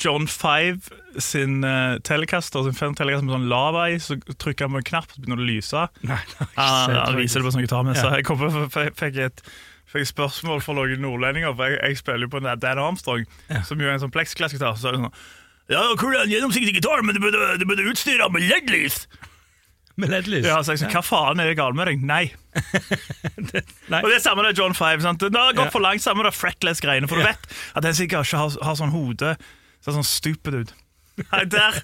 John 0.00 0.26
Five 0.30 0.88
sin 1.20 1.64
uh, 1.64 1.98
Telecaster, 2.06 2.64
sin 2.64 2.76
Fender 2.76 3.02
Telecaster 3.02 3.26
med 3.28 3.34
sånn 3.36 3.50
lava 3.50 3.88
i, 3.92 3.98
så 4.00 4.16
trykker 4.16 4.64
han 4.68 4.76
på 4.76 4.80
en 4.80 4.88
knapp, 4.88 5.10
så 5.12 5.20
begynner 5.20 5.42
det 5.42 5.44
å 5.44 5.50
lyse. 5.50 5.82
Nei, 6.08 6.20
nei, 6.38 6.48
Han, 6.56 6.96
han 6.96 7.18
viser 7.20 7.42
det 7.42 7.48
på 7.48 7.52
sånn 7.56 7.66
gitarmesse. 7.66 8.06
Ja. 8.06 8.16
Jeg 8.20 8.26
kom 8.28 8.40
på, 8.40 8.50
fikk 8.96 9.20
et 9.26 9.44
fikk 9.92 10.08
spørsmål 10.08 10.62
fra 10.64 10.76
noen 10.78 11.02
nordlendinger, 11.04 11.52
for 11.56 11.68
jeg, 11.68 11.80
jeg 11.82 12.00
spiller 12.00 12.24
jo 12.24 12.32
på 12.32 12.40
Dan 12.46 12.80
Armstrong, 12.80 13.26
som 13.68 13.80
jo 13.82 13.90
er 13.90 13.98
en 13.98 14.04
sånn 14.06 14.14
plexiglass-gitar. 14.14 14.78
Så 14.80 14.94
det 14.94 15.02
sånn 15.02 15.12
Ja, 15.72 15.82
er 15.84 16.22
en 16.22 16.32
gjennomsiktig 16.32 16.78
gitar, 16.78 17.04
men 17.04 17.16
det 17.16 17.22
burde, 17.22 17.52
du 17.60 17.66
burde 17.68 17.84
utstyre 17.92 18.30
med 18.32 18.48
LED-lys! 18.48 19.04
Med 20.00 20.08
LED-lys? 20.08 20.46
Ja, 20.48 20.62
så 20.64 20.72
jeg 20.72 20.80
sånn, 20.80 20.92
Hva 20.94 21.02
faen 21.04 21.42
er 21.42 21.50
det 21.50 21.58
galt 21.58 21.76
med 21.76 21.90
deg? 21.90 22.00
Nei. 22.08 22.24
Nei. 23.92 24.00
Og 24.00 24.08
det 24.08 24.16
er 24.16 24.24
samme 24.24 24.44
med 24.46 24.56
John 24.56 24.72
Five. 24.76 25.04
sant? 25.04 25.20
Det 25.20 25.36
har 25.36 25.52
gått 25.52 25.68
Ja. 25.68 25.74
for 25.74 25.84
langt 25.84 26.04
samme 26.04 26.24
med 26.24 26.32
fretless-greiene, 26.32 27.08
for 27.10 27.20
du 27.20 27.26
vet 27.28 27.44
at 27.76 27.84
den 27.84 27.96
sikkert 27.96 28.24
ikke 28.24 28.40
har, 28.40 28.56
har 28.64 28.78
sånn 28.80 28.94
hode 28.94 29.34
ser 29.82 29.96
sånn 29.98 30.06
stupid 30.06 30.60
ut. 30.62 30.74
Nei, 31.32 31.42
der 31.44 31.76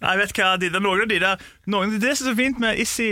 Nei, 0.00 0.14
vet 0.22 0.32
hva, 0.38 0.54
de 0.56 0.70
der, 0.72 0.80
Noen 0.80 1.02
av 1.04 1.10
de 1.10 1.18
der 1.20 1.42
noen, 1.68 1.98
Det 2.00 2.14
som 2.16 2.30
er 2.30 2.32
så 2.32 2.36
fint 2.38 2.62
med 2.62 2.78
Issy, 2.80 3.10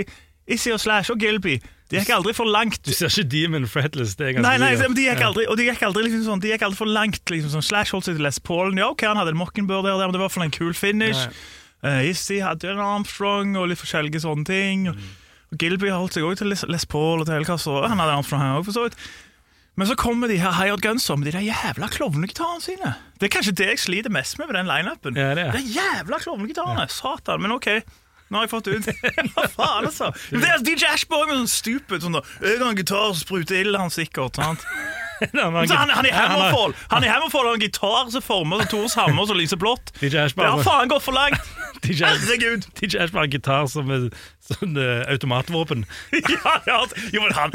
Issy 0.48 0.72
og 0.72 0.80
Slash 0.80 1.12
og 1.12 1.20
Gilby, 1.20 1.58
de 1.88 1.96
gikk 1.96 2.10
aldri 2.12 2.34
for 2.36 2.48
langt. 2.48 2.80
Du 2.84 2.92
ser 2.92 3.08
ikke 3.08 3.28
Demon 3.32 3.64
fretless. 3.68 4.14
Det 4.16 4.26
er 4.26 4.32
ganske 4.36 4.44
Nei, 4.44 4.56
nei, 4.60 4.74
men 4.80 4.96
de 4.96 5.06
gikk 5.06 5.22
aldri, 5.24 5.46
og 5.48 5.56
de 5.56 5.68
gikk 5.70 5.84
aldri 5.88 6.02
liksom 6.04 6.24
sånn, 6.26 6.42
de 6.44 6.50
gikk 6.50 6.64
aldri 6.66 6.80
for 6.82 6.92
langt. 6.92 7.22
liksom 7.32 7.52
sånn, 7.54 7.64
Slash 7.64 7.94
holdt 7.96 8.08
seg 8.08 8.18
til 8.18 8.26
Les 8.26 8.40
Paulen. 8.44 8.80
Ja, 8.80 8.90
ok, 8.92 9.06
han 9.08 9.20
hadde 9.20 9.32
en 9.32 9.40
Mockingbird 9.40 9.88
der, 9.88 10.02
men 10.04 10.16
det 10.16 10.20
var 10.20 10.32
for 10.32 10.44
en 10.44 10.52
kul 10.52 10.74
finish. 10.76 11.28
Uh, 11.84 12.02
Issy 12.10 12.42
hadde 12.44 12.74
en 12.74 12.82
Armstrong 12.84 13.56
og 13.56 13.70
litt 13.70 13.80
forskjellige 13.80 14.20
sånne 14.24 14.44
ting. 14.48 14.84
Og, 14.92 15.00
og 15.48 15.62
Gilby 15.62 15.88
holdt 15.94 16.18
seg 16.18 16.28
også 16.28 16.42
til 16.44 16.52
Les, 16.74 16.84
Paul 16.92 17.22
og 17.22 17.28
til 17.28 17.38
Hellcast, 17.38 17.70
han 17.88 17.96
hadde 17.96 18.18
Armstrong 18.18 18.44
her 18.44 18.58
også, 18.60 18.68
for 18.68 18.76
så 18.76 18.84
vidt. 18.88 19.00
Men 19.78 19.86
så 19.86 19.94
kommer 19.94 20.26
de 20.28 20.40
her 20.42 20.52
Hired 20.58 20.82
Gunser 20.82 21.16
med 21.16 21.28
de 21.30 21.36
der 21.36 21.44
jævla 21.46 21.86
klovnegitarene 21.94 22.62
sine. 22.64 22.96
Det 23.20 23.28
er 23.28 23.32
kanskje 23.36 23.54
det 23.60 23.68
jeg 23.70 23.78
sliter 23.78 24.10
mest 24.10 24.38
med 24.40 24.50
med 24.50 24.58
den 24.58 24.66
lineupen. 24.66 25.14
Ja, 25.16 25.30
det 25.38 25.44
er. 25.46 25.52
De 25.54 25.62
jævla 25.62 26.18
klovnegitarene. 26.24 26.88
Satan, 26.90 27.42
men 27.42 27.54
ok. 27.54 27.68
Nå 28.28 28.36
har 28.40 28.44
jeg 28.44 28.50
fått 28.52 28.66
ut 28.68 28.88
Hva 29.36 29.44
faen, 29.48 29.86
altså? 29.88 30.10
Det 30.34 30.44
er 30.44 30.60
DJ 30.66 30.90
Ashborg 30.90 31.30
med 31.30 31.38
sånn 31.38 31.48
stupid 31.48 32.02
sånn 32.04 32.18
da, 32.18 32.20
Jeg 32.42 32.58
har 32.60 32.66
en 32.68 32.76
gitar 32.76 33.06
som 33.14 33.22
spruter 33.22 33.62
ild, 33.62 33.78
han 33.80 33.94
sikkert. 33.94 34.36
sant? 34.36 34.66
Han 35.18 35.56
er 35.56 36.06
i 36.06 36.10
Ja, 36.12 36.26
Hammerfall 36.30 36.74
Han 36.92 37.02
er 37.02 37.08
i 37.08 37.10
Hammerfall 37.10 37.48
har 37.48 37.56
en 37.56 37.62
gitar 37.64 38.10
som 38.12 38.22
former 38.22 38.60
som 38.62 38.68
Tors 38.70 38.94
hammer 38.94 39.26
som 39.26 39.38
lyser 39.38 39.58
blått. 39.58 39.90
DJ 40.02 40.28
Det 40.30 40.44
har 40.46 40.62
faen 40.62 40.92
gått 40.92 41.02
for 41.02 41.16
langt! 41.16 41.40
Herregud! 41.84 42.66
DJ 42.80 43.02
Ashbar 43.04 43.28
en 43.28 43.32
gitar 43.32 43.68
som 43.70 43.90
er 43.94 44.08
sånn 44.48 44.74
uh, 44.78 45.04
automatvåpen. 45.12 45.86
Ja, 46.38 46.56
ja, 46.66 46.80
jo, 47.12 47.22
men 47.22 47.34
han, 47.36 47.54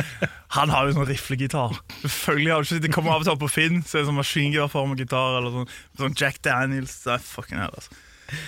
han 0.56 0.72
har 0.74 0.88
jo 0.88 0.96
sånn 0.98 1.10
riflegitar. 1.10 1.76
Selvfølgelig 2.02 2.54
har 2.54 2.64
du 2.64 2.72
ikke 2.72 2.86
Det 2.88 2.94
kommer 2.96 3.16
av 3.16 3.24
og 3.24 3.28
til 3.28 3.36
opp 3.36 3.44
på 3.44 3.52
Finn, 3.52 3.84
så 3.84 4.00
er 4.00 4.04
det 4.04 4.10
sånn 4.12 4.20
maskingeværformet 4.20 5.04
gitar 5.04 5.38
eller 5.40 5.60
sånn, 5.60 5.70
sånn 6.02 6.18
Jack 6.20 6.42
Daniels. 6.46 6.96
Nei, 7.10 7.20
fucking 7.28 7.62
hell, 7.62 7.74
altså. 7.74 8.02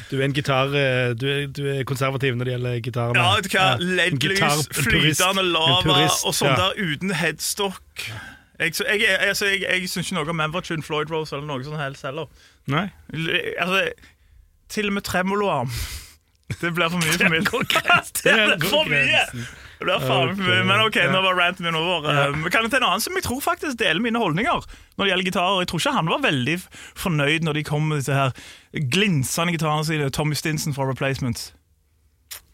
Du 0.10 0.16
er 0.18 0.24
en 0.26 0.34
gitar 0.34 0.72
eh, 0.78 1.12
du 1.14 1.26
er, 1.30 1.42
du 1.52 1.66
er 1.70 1.84
konservativ 1.86 2.38
når 2.38 2.48
det 2.48 2.54
gjelder 2.56 2.80
gitarene. 2.86 3.22
Ja, 3.22 3.36
vet 3.36 3.50
du 3.50 3.58
hva? 3.58 3.66
LED-lys, 3.82 4.40
gitar- 4.40 4.86
flytende 4.88 5.44
lava 5.50 6.00
og 6.08 6.34
sånn 6.34 6.54
ja. 6.54 6.56
der 6.64 6.80
uten 6.80 7.14
headstock. 7.14 8.08
Jeg, 8.56 8.72
så, 8.78 8.86
jeg, 8.88 9.04
jeg, 9.04 9.20
altså, 9.20 9.50
jeg, 9.52 9.66
jeg 9.68 9.90
syns 9.92 10.08
ikke 10.08 10.18
noe 10.18 10.32
om 10.32 10.38
Membertune, 10.40 10.86
Floyd 10.86 11.12
Rose 11.12 11.36
eller 11.36 11.48
noe 11.50 11.66
sånt 11.66 11.82
helst 11.82 12.08
heller. 12.08 12.30
Nei? 12.72 12.88
Altså, 13.60 13.82
til 14.72 14.90
og 14.90 14.98
med 14.98 15.06
tremoloarm. 15.08 15.72
Det 16.62 16.72
blir 16.78 16.92
for 16.94 17.02
mye 17.02 17.16
for 17.18 17.32
min. 17.34 17.46
Det 18.24 18.34
blir 18.36 18.70
for 18.74 18.90
mye! 18.90 19.24
Det 19.76 19.88
blir 19.88 20.04
faen 20.06 20.36
for 20.38 20.44
mye. 20.46 20.62
Men 20.70 20.84
ok, 20.86 21.00
nå 21.12 21.22
var 21.26 21.36
ranten 21.40 21.66
min 21.66 21.76
over. 21.80 22.06
Vi 22.38 22.52
kan 22.54 22.68
jeg 22.68 22.76
til 22.76 22.84
en 22.84 22.88
annen 22.92 23.04
som 23.04 23.18
jeg 23.18 23.26
tror 23.26 23.42
faktisk 23.44 23.80
deler 23.82 24.02
mine 24.04 24.22
holdninger 24.22 24.62
når 24.96 25.04
det 25.04 25.10
gjelder 25.12 25.30
gitarer. 25.32 25.64
Jeg 25.64 25.72
tror 25.72 25.82
ikke 25.82 25.96
han 25.98 26.12
var 26.14 26.24
veldig 26.24 26.56
fornøyd 27.02 27.48
når 27.48 27.58
de 27.60 27.66
kom 27.68 27.90
med 27.90 28.04
disse 28.04 28.16
her 28.16 28.32
glinsende 28.94 29.58
gitarene 29.58 29.88
sine. 29.90 30.10
Tommy 30.14 30.38
Stinson 30.38 30.78
fra 30.78 30.88
Replacements. 30.90 31.50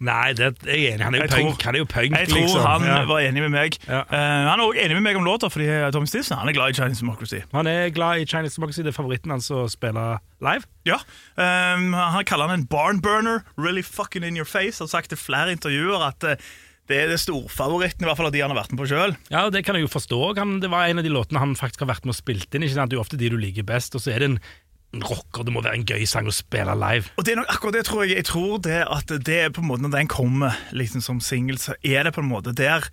Nei, 0.01 0.33
det 0.33 0.47
er 0.65 0.77
jeg 0.77 0.93
enig. 0.95 1.03
Han 1.05 1.13
er 1.15 1.19
jo 1.19 1.23
Jeg 1.27 1.31
tror- 1.31 1.49
punk. 1.51 1.61
Han 1.67 1.75
er 1.75 1.79
jo 1.79 1.85
punk, 1.85 2.15
Jeg 2.17 2.27
tror 2.29 2.39
liksom. 2.41 2.61
han 2.65 2.81
Ja. 2.87 3.05
var 3.05 3.19
enig 3.21 3.41
med 3.45 3.51
meg. 3.51 3.77
Ja. 3.87 3.99
Uh, 4.01 4.49
han 4.49 4.59
er 4.59 4.63
også 4.65 4.81
enig 4.85 4.95
med 4.97 5.03
meg 5.03 5.15
om 5.19 5.23
låta, 5.25 5.49
fordi 5.53 5.67
uh, 5.69 5.91
Tommy 5.91 6.05
Stinson 6.09 6.37
han 6.37 6.49
er 6.49 6.53
glad 6.57 6.69
i 6.69 6.73
Chinese 6.79 7.01
Democracy. 7.01 7.39
Han 7.53 7.67
er 7.67 7.89
glad 7.93 8.21
i 8.21 8.25
Chinese 8.25 8.55
Democracy. 8.57 8.81
Det 8.81 8.93
er 8.95 8.97
favoritten 8.97 9.29
hans 9.31 9.51
å 9.51 9.67
spille 9.69 10.19
live. 10.41 10.65
Ja, 10.85 10.97
um, 11.37 11.93
Han 11.93 12.25
kaller 12.25 12.47
han 12.49 12.59
en 12.59 12.65
barnburner. 12.67 13.43
Really 13.57 13.83
fucking 13.83 14.23
in 14.23 14.35
your 14.35 14.45
face. 14.45 14.79
Har 14.79 14.87
sagt 14.87 15.13
i 15.13 15.15
flere 15.15 15.51
intervjuer 15.53 16.01
at 16.07 16.23
uh, 16.23 16.35
det 16.89 16.97
er 17.05 17.07
det 17.13 17.19
storfavoritten, 17.21 18.01
i 18.03 18.09
hvert 18.09 18.17
fall 18.17 18.25
av 18.27 18.33
de 18.33 18.41
han 18.41 18.51
har 18.51 18.57
vært 18.63 18.71
med 18.73 18.81
på 18.81 18.87
sjøl. 18.89 19.13
Ja, 19.29 19.45
Det 19.49 19.63
kan 19.63 19.75
jeg 19.77 19.85
jo 19.85 19.91
forstå. 19.93 20.35
Han, 20.37 20.59
det 20.59 20.69
var 20.73 20.87
en 20.89 20.97
av 20.99 21.05
de 21.05 21.09
låtene 21.13 21.39
han 21.39 21.53
faktisk 21.55 21.85
har 21.85 21.87
vært 21.93 22.03
med 22.09 22.11
og 22.15 22.19
spilt 22.19 22.51
inn. 22.57 22.63
Ikke 22.65 22.73
sant? 22.75 22.89
Det 22.91 22.97
er 22.97 22.99
jo 22.99 23.05
ofte 23.05 23.17
de 23.21 23.29
du 23.31 23.37
liker 23.37 23.63
best, 23.63 23.95
og 23.95 24.01
så 24.01 24.11
er 24.15 24.19
det 24.19 24.29
en 24.31 24.39
rocker. 24.99 25.45
Det 25.47 25.53
må 25.53 25.63
være 25.63 25.79
en 25.79 25.85
gøy 25.87 26.03
sang 26.09 26.27
å 26.27 26.35
spille 26.35 26.73
live. 26.75 27.11
Og 27.15 27.25
det 27.25 27.33
er 27.33 27.41
nok 27.41 27.53
akkurat 27.53 27.77
det, 27.79 27.85
tror 27.87 28.03
jeg. 28.03 28.17
Jeg 28.19 28.27
tror 28.31 28.57
det 28.65 28.81
at 28.83 29.13
det 29.27 29.37
er 29.45 29.53
på 29.53 29.63
en 29.63 29.69
måte 29.69 29.85
når 29.85 29.95
den 29.95 30.11
kommer 30.11 30.57
liksom 30.75 31.03
som 31.05 31.21
singel, 31.23 31.59
så 31.61 31.77
er 31.83 32.07
det 32.07 32.15
på 32.17 32.23
en 32.23 32.31
måte 32.31 32.55
der 32.55 32.89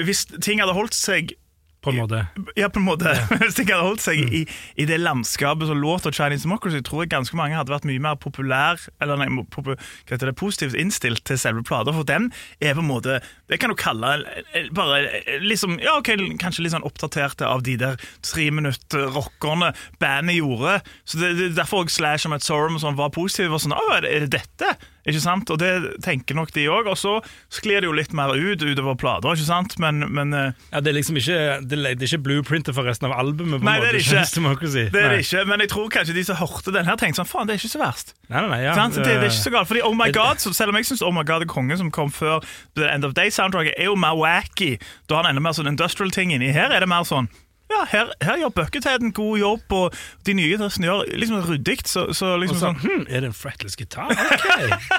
Hvis 0.00 0.24
ting 0.40 0.62
hadde 0.62 0.74
holdt 0.74 0.94
seg 0.96 1.34
På 1.80 1.90
en 1.90 1.96
måte. 1.96 2.26
Ja, 2.56 2.68
på 2.68 2.78
en 2.78 2.84
måte. 2.84 3.14
Hvis 3.40 3.56
de 3.56 3.64
hadde 3.64 3.86
holdt 3.86 4.02
seg 4.04 4.20
i, 4.20 4.42
i 4.76 4.86
det 4.88 4.98
landskapet 5.00 5.70
som 5.70 5.80
låter 5.80 6.12
Chinese 6.12 6.44
Democracy, 6.44 6.82
tror 6.84 7.04
jeg 7.04 7.12
ganske 7.14 7.38
mange 7.38 7.56
hadde 7.56 7.72
vært 7.72 7.86
mye 7.88 8.02
mer 8.02 8.18
populær 8.20 8.80
Eller 9.00 9.20
nei, 9.20 9.28
popu, 9.48 9.72
det, 10.10 10.34
positivt 10.36 10.76
innstilt 10.76 11.24
til 11.28 11.40
selve 11.40 11.64
plata. 11.64 11.94
For 11.96 12.04
den 12.08 12.28
er 12.60 12.76
på 12.76 12.84
en 12.84 12.90
måte 12.90 13.20
Det 13.48 13.60
kan 13.62 13.72
du 13.72 13.78
kalle 13.80 14.12
eh, 14.52 14.68
bare 14.76 15.00
eh, 15.22 15.40
liksom 15.40 15.78
Ja, 15.80 15.96
okay, 15.98 16.18
kanskje 16.40 16.66
litt 16.66 16.76
sånn 16.76 16.86
oppdaterte 16.86 17.48
av 17.48 17.64
de 17.64 17.78
der 17.80 17.96
treminutt-rockerne 18.26 19.72
bandet 20.02 20.36
gjorde. 20.36 20.80
Så 21.08 21.20
det, 21.22 21.32
det 21.38 21.48
er 21.50 21.58
derfor 21.62 21.86
også 21.86 22.00
Slash 22.00 22.28
og 22.28 22.34
Matt 22.34 22.44
Sorum 22.44 22.76
sånn 22.80 22.98
var 23.00 23.12
positive. 23.14 23.56
Og 23.56 23.64
sånn, 23.64 23.76
Å, 23.76 23.86
er 23.96 24.04
det, 24.04 24.12
er 24.12 24.26
det 24.26 24.34
dette? 24.40 24.76
Ikke 25.08 25.20
sant? 25.22 25.50
Og 25.50 25.58
det 25.60 25.70
tenker 26.04 26.36
nok 26.36 26.52
de 26.52 26.66
òg. 26.68 26.88
Og 26.90 26.98
så 27.00 27.16
sklir 27.52 27.80
det 27.80 27.88
jo 27.88 27.94
litt 27.96 28.12
mer 28.16 28.34
ut 28.36 28.62
utover 28.62 28.98
plata, 29.00 29.32
ikke 29.34 29.46
sant? 29.48 29.76
Men, 29.80 30.04
men 30.12 30.34
eh, 30.36 30.52
Ja, 30.72 30.80
Det 30.80 30.92
er 30.92 30.98
liksom 30.98 31.16
ikke 31.20 31.38
Det 31.66 31.78
er 31.78 31.86
er 31.94 32.04
ikke 32.06 32.22
blueprintet 32.26 32.74
for 32.76 32.84
resten 32.88 33.08
av 33.10 33.16
albumet. 33.18 33.60
på 33.60 33.68
Nei, 33.68 33.78
det 33.80 33.88
er 33.88 33.92
måte, 33.92 33.96
det 33.96 34.02
ikke. 34.04 34.10
Chinese 34.10 34.36
Democracy. 34.40 34.84
Det 34.92 35.02
er 35.04 35.14
det 35.16 35.24
ikke, 35.24 35.44
men 35.50 35.64
jeg 35.64 35.72
tror 35.74 35.88
kanskje 35.96 36.16
de 36.18 36.24
som 36.24 36.40
hørte 36.40 36.74
den 36.76 36.88
her, 36.88 36.96
tenkte 37.00 37.22
sånn 37.22 37.30
Faen, 37.30 37.48
det 37.48 37.56
er 37.56 37.62
ikke 37.62 37.72
så 37.74 37.82
verst. 37.82 38.14
Nei, 38.30 38.44
nei, 38.46 38.62
ja. 38.64 38.74
Det, 38.76 39.04
det 39.04 39.16
er 39.16 39.28
ikke 39.30 39.44
så 39.44 39.54
galt. 39.56 39.70
Fordi 39.70 39.84
Oh 39.86 39.94
My 39.96 40.10
God, 40.14 40.42
selv 40.42 40.72
om 40.74 40.80
jeg 40.80 40.90
syns 40.90 41.02
Oh 41.06 41.14
My 41.14 41.24
God 41.26 41.46
er 41.46 41.50
kongen 41.50 41.78
som 41.80 41.90
kom 41.94 42.10
før 42.14 42.44
The 42.78 42.88
End 42.90 43.04
of 43.08 43.14
Day-soundtracket, 43.18 43.74
er 43.78 43.90
jo 43.90 43.96
mer 43.98 44.16
wacky. 44.18 44.76
Da 45.08 45.18
har 45.20 45.24
han 45.28 45.34
enda 45.36 45.44
mer 45.48 45.56
sånn 45.56 45.70
industrial-ting 45.72 46.34
inni. 46.36 46.52
Her 46.54 46.70
er 46.74 46.84
det 46.84 46.90
mer 46.90 47.06
sånn 47.08 47.30
ja, 47.70 47.80
her, 47.92 48.12
her 48.26 48.40
gjør 48.42 48.52
Buckethead 48.56 49.04
en 49.06 49.12
god 49.16 49.38
jobb, 49.40 49.74
og 49.78 49.96
de 50.26 50.34
nye 50.36 50.58
dressene 50.60 50.88
gjør 50.88 51.04
liksom 51.22 51.44
ryddig. 51.46 51.78
Så, 51.88 52.08
så 52.16 52.34
liksom 52.42 52.58
Så, 52.58 52.66
sånn 52.66 52.80
hm, 52.82 53.04
er 53.08 53.24
det 53.24 53.30
en 53.30 53.36
fretless 53.36 53.78
gitar? 53.78 54.10
Ok. 54.10 54.48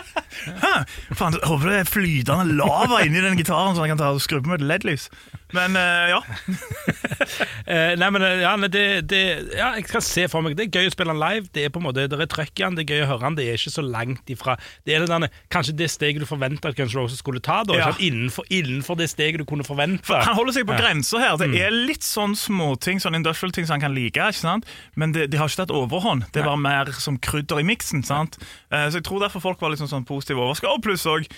Hæ? 0.64 0.74
Faen, 1.18 1.36
håper 1.44 1.68
det 1.70 1.80
er 1.82 1.90
flytende 1.92 2.56
lava 2.58 3.02
inni 3.06 3.22
den 3.24 3.38
gitaren, 3.40 3.76
så 3.76 3.84
han 3.84 3.94
kan 3.94 4.02
ta 4.02 4.12
og 4.16 4.24
skru 4.24 4.40
på 4.40 4.54
med 4.54 4.64
et 4.64 4.70
LED-lys. 4.70 5.10
Men 5.54 5.76
eh, 5.76 6.10
ja. 6.16 6.22
Eh, 7.72 7.94
nei, 7.96 8.08
men 8.12 8.24
eh, 8.26 8.40
ja, 8.42 8.52
det, 8.74 8.82
det, 9.08 9.20
ja, 9.54 9.68
jeg 9.78 9.86
skal 9.88 10.02
se 10.04 10.24
for 10.32 10.42
meg 10.44 10.56
Det 10.58 10.64
er 10.66 10.80
gøy 10.82 10.90
å 10.90 10.94
spille 10.94 11.14
den 11.14 11.20
live. 11.22 11.46
Det 11.54 11.64
er 11.68 11.72
på 11.72 11.80
en 11.80 11.86
måte, 11.86 12.08
det 12.10 12.18
er 12.18 12.30
trøkk 12.32 12.58
i 12.58 12.64
den, 12.64 12.78
det 12.80 12.84
er 12.84 12.96
gøy 12.98 13.04
å 13.06 13.10
høre 13.12 13.22
den. 13.28 13.38
Det 13.38 13.46
er 13.52 13.60
ikke 13.60 13.74
så 13.76 13.84
langt 13.86 14.32
ifra 14.34 14.56
Det 14.88 14.96
er 14.96 15.04
det 15.06 15.10
derne, 15.12 15.30
kanskje 15.54 15.76
det 15.80 15.88
steget 15.94 16.24
du 16.24 16.28
forventa 16.28 16.72
at 16.72 16.76
Guns 16.80 16.96
Roses 16.98 17.22
skulle 17.22 17.40
ta. 17.46 17.60
Da, 17.68 17.78
Ja. 17.78 17.92
innenfor, 18.02 18.48
innenfor 18.50 18.98
det 19.00 19.08
steget 19.14 19.40
du 19.44 19.46
kunne 19.48 19.64
forvente. 19.68 20.10
Han 20.26 20.36
holder 20.40 20.58
seg 20.58 20.66
på 20.68 20.76
Ja. 20.76 20.82
grensa 20.82 21.22
her. 21.22 21.38
Det 21.38 21.62
er 21.62 21.72
litt 21.72 22.04
sånn 22.04 22.34
småting, 22.36 23.00
sånn 23.04 23.16
industrial 23.22 23.54
ting 23.56 23.70
som 23.70 23.78
han 23.78 23.86
kan 23.86 23.96
like. 23.96 24.18
ikke 24.18 24.42
sant? 24.42 24.66
Men 24.96 25.14
det, 25.16 25.30
de 25.32 25.38
har 25.40 25.48
ikke 25.48 25.62
tatt 25.64 25.76
overhånd. 25.78 26.26
Det 26.34 26.44
var 26.44 26.58
mer 26.58 26.92
som 26.98 27.20
krydder 27.22 27.62
i 27.62 27.68
miksen. 27.70 28.04
sant? 28.04 28.40
Så 28.72 28.98
jeg 28.98 29.06
tror 29.08 29.22
derfor 29.22 29.40
folk 29.46 29.62
var 29.62 29.70
liksom 29.76 29.88
sånn 29.88 30.06
positive 30.10 30.42
overraska. 30.42 30.68
Og 30.74 30.82
pluss 30.84 31.06
òg 31.06 31.30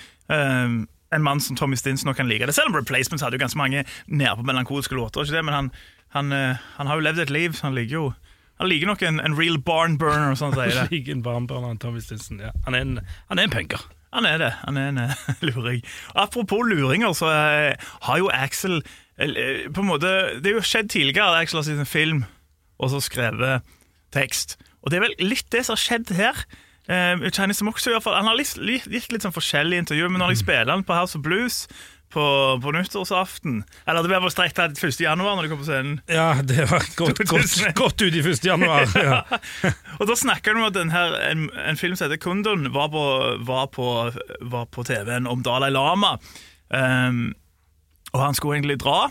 en 1.16 1.26
mann 1.26 1.42
som 1.42 1.58
Tommy 1.60 1.78
Stinson 1.80 2.14
kan 2.14 2.30
like 2.30 2.46
det. 2.46 2.56
Selv 2.56 2.72
om 2.72 2.78
Replacements 2.78 3.24
hadde 3.24 3.38
jo 3.38 3.44
ganske 3.44 3.60
mange 3.60 3.86
nærpå 4.08 4.42
på 4.42 4.50
melankolske 4.50 4.96
låter. 4.96 5.24
ikke 5.24 5.38
det? 5.38 5.46
Men 5.46 5.54
han, 5.54 5.72
han, 6.16 6.32
eh, 6.32 6.62
han 6.78 6.88
har 6.88 7.00
jo 7.00 7.08
levd 7.08 7.26
et 7.26 7.34
liv, 7.34 7.58
han 7.62 7.76
liker 7.76 8.00
jo 8.00 8.14
han 8.62 8.70
liker 8.70 8.88
nok 8.88 9.02
en, 9.02 9.18
en 9.20 9.34
real 9.36 9.58
barn 9.58 9.98
burner, 9.98 10.36
sånn 10.38 10.54
sier 10.54 10.76
det. 10.78 10.86
Like 10.92 11.12
en 11.12 11.24
barn 11.26 11.48
burner, 11.50 11.76
Tommy 11.82 12.04
Stinson. 12.04 12.40
Ja. 12.40 12.54
Han, 12.68 12.78
er 12.78 12.86
en, 12.86 13.00
han 13.32 13.42
er 13.42 13.50
en 13.50 13.56
punker. 13.56 13.82
Han 14.14 14.28
er 14.30 14.38
det. 14.38 14.52
Han 14.62 14.78
er 14.78 14.92
en 14.92 15.02
eh, 15.02 15.24
luring. 15.50 15.82
Apropos 16.14 16.62
luringer, 16.70 17.16
så 17.18 17.32
eh, 17.34 17.90
har 18.08 18.22
jo 18.22 18.30
Axel 18.34 18.84
på 19.14 19.82
en 19.84 19.86
måte, 19.86 20.10
Det 20.42 20.50
er 20.50 20.56
jo 20.56 20.64
skjedd 20.66 20.88
tidligere 20.90 21.28
at 21.30 21.44
Axel 21.44 21.60
har 21.60 21.66
sett 21.68 21.82
en 21.84 21.86
film 21.86 22.24
og 22.82 22.90
så 22.90 23.02
skrevet 23.04 23.62
tekst. 24.14 24.58
Og 24.82 24.92
det 24.92 24.98
er 24.98 25.06
vel 25.06 25.30
litt 25.32 25.48
det 25.54 25.64
som 25.66 25.78
har 25.78 25.84
skjedd 25.84 26.14
her. 26.18 26.40
Eh, 26.92 27.30
Chinese 27.32 27.64
Democracy 27.64 27.90
i 27.90 27.94
hvert 27.96 28.04
fall, 28.04 28.18
Han 28.20 28.28
har 28.28 28.36
litt, 28.36 28.58
litt, 28.60 28.88
gitt 28.92 29.12
litt 29.14 29.24
sånn 29.24 29.36
forskjellige 29.36 29.86
intervjuer, 29.86 30.12
men 30.12 30.20
når 30.20 30.34
de 30.34 30.40
spiller 30.42 30.74
han 30.74 30.84
på 30.84 30.98
House 30.98 31.16
of 31.16 31.24
Blues 31.24 31.64
på, 32.14 32.24
på 32.62 32.74
nyttårsaften 32.76 33.62
Eller 33.88 34.04
det 34.04 34.12
ble 34.12 34.20
bare 34.22 34.34
strengt 34.34 34.58
tatt 34.60 34.78
1. 34.78 35.00
januar 35.02 35.38
når 35.38 35.48
de 35.48 35.52
kom 35.54 35.62
på 35.64 35.68
scenen. 35.70 35.96
Ja, 36.12 36.28
det 36.44 36.68
var 36.70 36.86
godt, 37.00 37.24
godt, 37.30 37.56
godt 37.80 38.04
ut 38.04 38.18
i 38.18 38.22
1. 38.22 38.44
januar. 38.46 38.86
Ja. 39.00 39.22
Og 40.00 40.10
da 40.10 40.18
snakker 40.20 40.54
han 40.54 40.62
om 40.62 40.70
at 40.70 40.78
den 40.78 40.94
her, 40.94 41.16
en, 41.32 41.48
en 41.64 41.80
film 41.80 41.96
som 41.98 42.08
heter 42.08 42.22
Kundun 42.22 42.70
var 42.76 42.92
på, 42.94 43.06
var 43.48 43.72
på, 43.74 43.88
var 44.54 44.68
på 44.70 44.86
TV-en 44.88 45.30
om 45.32 45.42
Dalai 45.46 45.72
Lama. 45.74 46.18
Um, 46.74 47.32
og 48.14 48.22
han 48.22 48.38
skulle 48.38 48.60
egentlig 48.60 48.80
dra, 48.82 49.08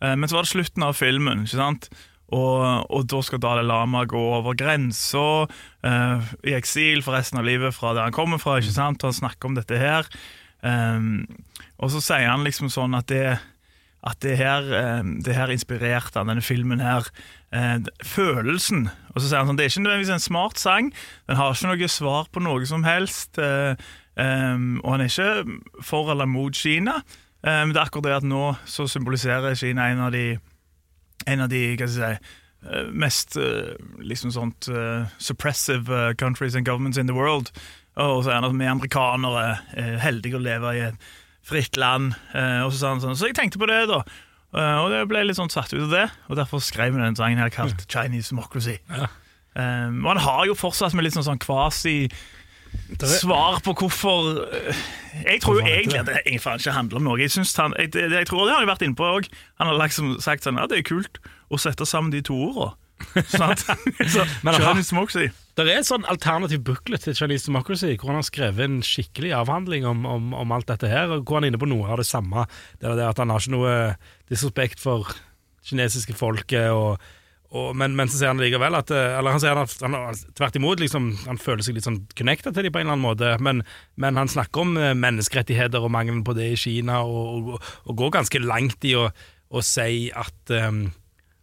eh, 0.00 0.14
men 0.16 0.28
så 0.28 0.38
var 0.38 0.46
det 0.46 0.52
slutten 0.54 0.84
av 0.86 0.96
filmen. 0.96 1.44
ikke 1.44 1.58
sant? 1.60 1.90
Og, 2.34 2.86
og 2.90 3.04
da 3.06 3.20
skal 3.22 3.40
Dalai 3.42 3.62
Lama 3.66 4.02
gå 4.08 4.20
over 4.38 4.56
grensa 4.58 5.46
eh, 5.86 6.30
i 6.50 6.56
eksil 6.56 7.04
for 7.06 7.14
resten 7.14 7.38
av 7.38 7.46
livet 7.46 7.76
fra 7.76 7.92
der 7.94 8.08
han 8.08 8.16
kommer 8.16 8.40
fra. 8.42 8.58
ikke 8.58 8.74
sant? 8.74 9.02
Og 9.04 9.12
han 9.12 9.20
snakker 9.20 9.50
om 9.50 9.58
dette 9.58 9.78
her. 9.78 10.08
Um, 10.66 11.26
og 11.78 11.92
så 11.94 12.00
sier 12.02 12.26
han 12.26 12.42
liksom 12.42 12.72
sånn 12.72 12.96
at 12.98 13.06
det, 13.12 13.36
at 14.06 14.18
det 14.24 14.38
her, 14.40 14.66
um, 14.98 15.18
det 15.22 15.36
her 15.36 15.52
inspirerte 15.54 16.18
han, 16.18 16.32
denne 16.32 16.42
filmen 16.42 16.82
her. 16.82 17.06
Uh, 17.54 17.78
følelsen. 18.02 18.88
Og 19.14 19.20
så 19.20 19.28
sier 19.28 19.44
han 19.44 19.52
sånn, 19.52 19.60
det 19.60 19.68
er 19.68 19.74
ikke 19.74 19.84
nødvendigvis 19.84 20.16
en 20.16 20.26
smart 20.26 20.58
sang. 20.58 20.90
Den 21.30 21.38
har 21.38 21.54
ikke 21.54 21.70
noe 21.70 21.92
svar 21.92 22.26
på 22.32 22.42
noe 22.42 22.66
som 22.66 22.82
helst. 22.88 23.38
Uh, 23.38 23.78
um, 24.18 24.80
og 24.82 24.96
han 24.96 25.06
er 25.06 25.12
ikke 25.12 25.86
for 25.86 26.10
eller 26.10 26.26
mot 26.26 26.58
Kina. 26.58 26.98
Eh, 27.46 27.62
Men 27.62 27.74
det 27.74 27.80
er 27.80 27.86
akkurat 27.86 28.08
det 28.08 28.18
at 28.18 28.26
nå 28.26 28.44
så 28.66 28.88
symboliserer 28.90 29.54
Kina 29.58 29.90
en 29.92 30.04
av 30.08 30.14
de 30.14 30.38
en 31.26 31.44
av 31.44 31.52
de 31.52 31.62
hva 31.76 31.88
skal 31.88 32.04
jeg 32.04 32.18
si, 32.18 32.34
eh, 32.70 32.90
mest 32.92 33.36
eh, 33.40 33.74
liksom 34.02 34.32
sånt 34.34 34.68
eh, 34.72 35.08
suppressive 35.18 36.14
countries 36.20 36.54
and 36.54 36.66
governments 36.68 36.98
in 36.98 37.10
the 37.10 37.16
world. 37.16 37.52
Og 37.96 38.24
så 38.24 38.32
er 38.32 38.40
han 38.40 38.48
at 38.48 38.56
vi 38.56 38.68
amerikanere 38.68 39.44
er 39.72 40.00
heldige 40.02 40.36
å 40.36 40.44
leve 40.44 40.74
i 40.76 40.84
et 40.90 41.12
fritt 41.46 41.78
land. 41.80 42.12
og 42.34 42.72
Så 42.74 42.80
sa 42.80 42.90
han 42.90 43.00
sånn, 43.00 43.16
så 43.16 43.30
jeg 43.30 43.36
tenkte 43.38 43.60
på 43.62 43.68
det, 43.70 43.86
da. 43.88 44.02
Og 44.82 44.90
det 44.92 44.98
ble 45.08 45.22
litt 45.24 45.38
sånn 45.38 45.48
satt 45.48 45.72
ut 45.72 45.86
av 45.86 45.94
det, 45.94 46.02
og 46.28 46.36
derfor 46.36 46.60
skrev 46.60 46.92
vi 46.92 47.00
den 47.00 47.16
sangen 47.16 47.40
her 47.40 47.52
kalt 47.54 47.86
Chinese 47.88 48.34
Democracy. 48.34 48.76
Ja. 48.90 49.08
Um, 49.56 50.02
og 50.04 50.10
han 50.10 50.20
har 50.26 50.42
jo 50.50 50.56
fortsatt 50.58 50.92
med 50.92 51.06
litt 51.06 51.14
sånn, 51.16 51.24
sånn 51.24 51.40
kvasi 51.40 52.10
svar 53.10 53.60
på 53.64 53.74
hvorfor 53.76 54.46
eh, 54.46 54.80
Jeg 55.24 55.42
tror 55.42 55.60
jo 55.60 55.66
egentlig 55.66 56.00
at 56.00 56.08
det 56.08 56.18
egentlig 56.22 56.42
faen 56.44 56.60
ikke 56.60 56.74
handler 56.76 57.00
om 57.00 57.06
noe. 57.08 57.20
Jeg, 57.20 57.32
han, 57.58 57.76
jeg, 57.78 57.92
jeg 57.94 58.26
tror 58.28 58.44
det 58.44 58.54
har 58.54 58.62
han 58.62 58.70
vært 58.70 58.84
inne 58.86 58.98
på 58.98 59.06
òg. 59.18 59.30
Han 59.60 59.70
har 59.70 59.78
liksom 59.80 60.16
sagt 60.22 60.46
sånn 60.46 60.60
ja, 60.60 60.66
det 60.70 60.82
er 60.82 60.88
kult 60.88 61.20
å 61.48 61.60
sette 61.60 61.86
sammen 61.88 62.12
de 62.14 62.22
to 62.26 62.36
ordene. 62.50 62.76
Sant? 63.28 63.60
så, 64.08 64.24
Chinese 64.42 64.90
Democracy. 64.90 65.28
Det 65.56 65.64
er 65.64 65.80
et 65.80 65.88
sånn 65.88 66.06
alternativ 66.08 66.62
booklet 66.64 67.04
til 67.04 67.16
Chinese 67.16 67.48
Democracy, 67.48 67.94
hvor 67.96 68.12
han 68.12 68.20
har 68.20 68.28
skrevet 68.28 68.64
en 68.64 68.78
skikkelig 68.84 69.34
avhandling 69.36 69.86
om, 69.88 70.04
om, 70.08 70.32
om 70.36 70.54
alt 70.56 70.68
dette 70.68 70.90
her, 70.90 71.12
og 71.12 71.24
hvor 71.24 71.38
han 71.38 71.46
er 71.46 71.54
inne 71.54 71.60
på 71.60 71.68
noe 71.68 71.90
av 71.92 72.00
det 72.00 72.08
samme. 72.08 72.46
Det 72.80 72.88
er 72.88 72.98
det 72.98 73.08
at 73.08 73.20
han 73.22 73.32
har 73.32 73.44
ikke 73.44 73.56
noe 73.56 73.76
disrespekt 74.32 74.82
for 74.82 75.12
kinesiske 75.66 76.16
folket, 76.16 76.70
og, 76.72 77.00
og, 77.54 77.76
men, 77.78 77.94
men 77.96 78.08
så 78.10 78.18
sier 78.18 78.32
han 78.32 78.40
likevel 78.42 78.74
at 78.74 78.90
eh, 78.90 79.12
Eller 79.20 79.30
han 79.36 79.40
sier 79.42 79.54
han, 79.54 79.94
han 79.94 80.18
tvert 80.34 80.56
imot, 80.58 80.80
liksom, 80.82 81.04
han 81.28 81.38
føler 81.38 81.62
seg 81.62 81.76
litt 81.76 81.86
sånn 81.86 82.00
connecta 82.18 82.50
til 82.52 82.66
dem 82.66 82.74
på 82.74 82.80
en 82.82 82.88
eller 82.88 82.96
annen 82.96 83.06
måte, 83.06 83.32
men, 83.44 83.62
men 84.02 84.18
han 84.18 84.28
snakker 84.32 84.64
om 84.64 84.76
eh, 84.80 84.92
menneskerettigheter 84.98 85.84
og 85.86 85.92
mangelen 85.94 86.24
på 86.26 86.34
det 86.36 86.48
i 86.52 86.58
Kina, 86.58 87.00
og, 87.06 87.52
og, 87.56 87.72
og 87.86 87.96
går 88.02 88.14
ganske 88.18 88.42
langt 88.42 88.84
i 88.90 88.96
å, 88.98 89.08
si 89.62 90.08
at 90.10 90.52
um, 90.58 90.88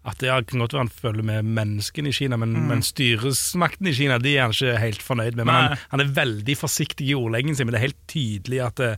at 0.03 0.19
det 0.19 0.27
kan 0.50 0.60
godt 0.60 0.74
være 0.75 0.81
han 0.83 0.89
føler 0.91 1.24
med 1.24 1.48
menneskene 1.55 2.10
i 2.12 2.15
Kina, 2.17 2.36
men, 2.36 2.51
men 2.67 2.81
styresmakten 2.83 3.88
i 3.88 3.93
Kina 3.95 4.17
de 4.19 4.33
er 4.36 4.41
han 4.43 4.51
ikke 4.51 4.74
helt 4.81 5.05
fornøyd 5.05 5.38
med. 5.39 5.45
Men 5.48 5.55
han, 5.55 5.83
han 5.93 6.03
er 6.03 6.10
veldig 6.17 6.55
forsiktig 6.60 7.07
i 7.07 7.15
ordleggen 7.15 7.55
sin, 7.55 7.69
men 7.69 7.77
det 7.77 7.79
er 7.79 7.86
helt 7.88 8.01
tydelig 8.12 8.60
at, 8.65 8.81
det- 8.83 8.98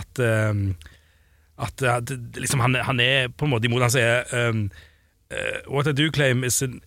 at, 0.00 0.22
um, 0.48 0.62
at, 1.60 1.84
at 1.92 2.14
liksom 2.40 2.64
han, 2.64 2.78
han 2.88 3.04
er 3.04 3.28
på 3.28 3.44
en 3.44 3.52
måte 3.52 3.68
imot. 3.68 3.84
Han 3.84 3.92
sier 3.92 4.24
um, 4.48 4.64
uh, 5.30 5.60
What 5.66 5.86
I 5.86 5.92
do 5.92 6.10
claim 6.10 6.44
is 6.44 6.62
an, 6.62 6.80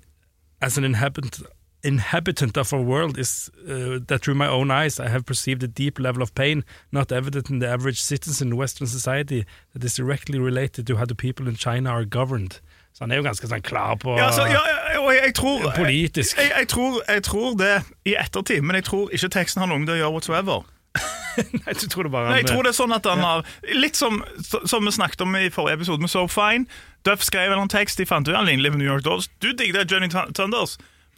as 0.61 0.77
an 0.77 0.83
inhabitant 0.83 1.41
inhabitant 1.83 2.57
of 2.57 2.71
our 2.73 2.81
world 2.81 3.17
is 3.17 3.49
uh, 3.67 3.99
that 4.05 4.21
through 4.21 4.35
my 4.35 4.47
own 4.47 4.69
eyes 4.69 4.99
I 4.99 5.07
have 5.09 5.25
perceived 5.25 5.63
a 5.63 5.67
deep 5.67 5.99
level 5.99 6.21
of 6.21 6.35
pain 6.35 6.63
not 6.91 7.11
evident 7.11 7.49
in 7.49 7.57
the 7.57 7.67
average 7.67 7.99
citizen 7.99 8.49
in 8.49 8.57
Western 8.57 8.87
society 8.87 9.45
that 9.73 9.83
is 9.83 9.95
directly 9.95 10.37
related 10.37 10.85
to 10.87 10.97
how 10.97 11.05
the 11.05 11.15
people 11.15 11.47
in 11.47 11.55
China 11.55 11.89
are 11.89 12.05
governed. 12.05 12.59
Så 12.93 13.03
han 13.03 13.11
er 13.11 13.21
jo 13.21 13.23
ganske 13.23 13.47
sånn 13.47 13.63
klar 13.63 13.95
på 13.95 14.17
Ja, 14.19 14.27
altså, 14.27 14.45
ja, 14.51 14.59
ja, 14.67 14.99
jeg, 14.99 15.21
jeg 15.23 15.35
tror 15.39 15.71
Politisk. 15.75 16.37
Jeg, 16.37 16.51
jeg, 16.57 16.67
tror, 16.67 16.99
jeg 17.07 17.23
tror 17.23 17.55
det 17.57 17.73
i 18.05 18.15
ettertid, 18.19 18.61
men 18.61 18.75
jeg 18.75 18.89
tror 18.89 19.13
ikke 19.15 19.31
teksten 19.31 19.63
har 19.63 19.71
noe 19.71 19.79
med 19.79 19.87
det 19.87 19.95
å 19.95 20.01
gjøre 20.03 20.15
whatsoever. 20.17 20.65
Nei, 21.63 21.73
du 21.79 21.85
tror 21.87 22.03
det 22.03 22.11
bare 22.11 22.33
Nei, 22.33 22.41
jeg 22.41 22.49
tror 22.49 22.65
det 22.67 22.73
er 22.73 22.75
sånn 22.75 22.91
at 22.91 23.05
han 23.07 23.21
har 23.23 23.45
Litt 23.79 23.95
som, 23.95 24.17
som 24.43 24.83
vi 24.83 24.91
snakket 24.91 25.21
om 25.23 25.37
i 25.39 25.45
forrige 25.47 25.77
episode 25.79 26.03
med 26.03 26.11
So 26.11 26.25
Fine. 26.27 26.67
Duff 27.07 27.23
skrev 27.25 27.53
en 27.53 27.71
tekst, 27.71 27.97
de 27.97 28.05
fant 28.05 28.27
ut 28.27 28.35
han 28.35 28.45
lignende 28.45 28.73
på 28.73 28.81
New 28.81 28.89
York 28.89 29.05
Dolls. 29.05 29.29
Du 29.41 29.51
det, 29.53 29.87
Johnny 29.91 30.09
Thunders. 30.09 30.77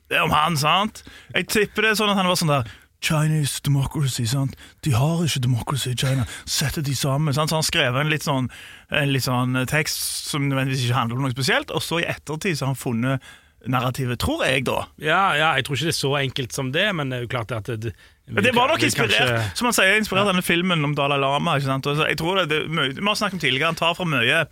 Det 0.09 0.17
er 0.19 0.23
om 0.23 0.31
han, 0.35 0.57
sant? 0.59 1.03
Jeg 1.33 1.47
tipper 1.51 1.85
det 1.85 1.93
er 1.93 1.99
sånn 1.99 2.11
at 2.13 2.19
han 2.19 2.29
var 2.29 2.39
sånn 2.39 2.51
der 2.51 2.71
Chinese 3.03 3.59
democracy, 3.65 4.23
sant? 4.29 4.55
De 4.85 4.93
har 4.95 5.23
ikke 5.25 5.41
democracy 5.43 5.91
i 5.91 5.97
China. 5.99 6.23
Setter 6.47 6.85
de 6.85 6.95
sammen. 6.95 7.35
Sant? 7.35 7.51
Så 7.51 7.59
han 7.59 7.67
skrev 7.67 7.97
en 7.99 8.11
litt 8.11 8.23
sånn, 8.23 8.47
en 8.95 9.11
litt 9.11 9.25
sånn 9.25 9.57
tekst 9.67 10.29
som 10.29 10.47
nødvendigvis 10.47 10.85
ikke 10.85 10.99
handler 11.01 11.19
om 11.19 11.27
noe 11.27 11.35
spesielt, 11.35 11.73
og 11.75 11.83
så 11.83 11.99
i 11.99 12.07
ettertid 12.07 12.55
så 12.55 12.67
har 12.67 12.75
han 12.75 12.79
funnet 12.79 13.33
narrativet, 13.67 14.19
tror 14.19 14.43
jeg, 14.43 14.65
da. 14.67 14.81
Ja, 14.99 15.21
ja, 15.39 15.53
jeg 15.57 15.67
tror 15.67 15.77
ikke 15.77 15.87
det 15.87 15.93
er 15.93 15.99
så 15.99 16.11
enkelt 16.19 16.55
som 16.55 16.71
det, 16.75 16.87
men 16.95 17.11
det 17.11 17.19
er 17.19 17.25
jo 17.25 17.31
klart 17.31 17.53
at 17.55 17.69
det, 17.71 17.77
det, 17.85 17.93
Men 18.27 18.43
det 18.43 18.51
var 18.55 18.71
nok 18.71 18.83
inspirert 18.83 19.15
kanskje- 19.15 19.55
som 19.59 19.69
han 19.69 19.77
sier, 19.77 19.95
inspirert 19.99 20.27
ja. 20.27 20.31
denne 20.33 20.43
filmen 20.43 20.83
om 20.83 20.95
Dalai 20.95 21.19
Lama. 21.19 21.55
Ikke 21.59 21.71
sant? 21.71 21.87
Og 21.87 21.99
så 21.99 22.07
jeg 22.11 22.19
tror 22.19 22.41
det, 22.41 22.49
det, 22.51 22.61
Vi 22.67 23.07
har 23.07 23.19
snakket 23.19 23.39
om 23.39 23.43
tidligere, 23.43 23.71
han 23.71 23.79
tar 23.79 23.95
fra 23.95 24.07
mye. 24.07 24.43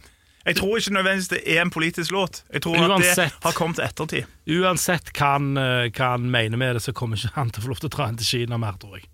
Jeg 0.45 0.57
tror 0.57 0.77
ikke 0.77 0.93
nødvendigvis 0.95 1.29
det 1.29 1.41
er 1.45 1.61
en 1.61 1.73
politisk 1.73 2.11
låt. 2.11 2.43
Jeg 2.53 2.63
tror 2.65 2.79
at 2.81 3.03
det 3.05 3.29
har 3.43 3.53
kommet 3.57 3.79
ettertid. 3.83 4.29
Uansett 4.49 5.11
eh, 5.13 5.91
hva 5.93 6.11
han 6.15 6.29
mener 6.33 6.57
med 6.57 6.75
det, 6.75 6.83
så 6.87 6.95
kommer 6.97 7.19
ikke 7.19 7.35
han 7.35 7.53
til 7.53 7.61
å 7.61 7.67
få 7.67 7.73
lov 7.73 7.81
til 7.83 7.91
å 7.91 7.95
dra 7.97 8.09
inn 8.09 8.17
til 8.17 8.29
Kina 8.31 8.57
mer, 8.61 8.79
tror 8.81 8.97
jeg. 8.97 9.10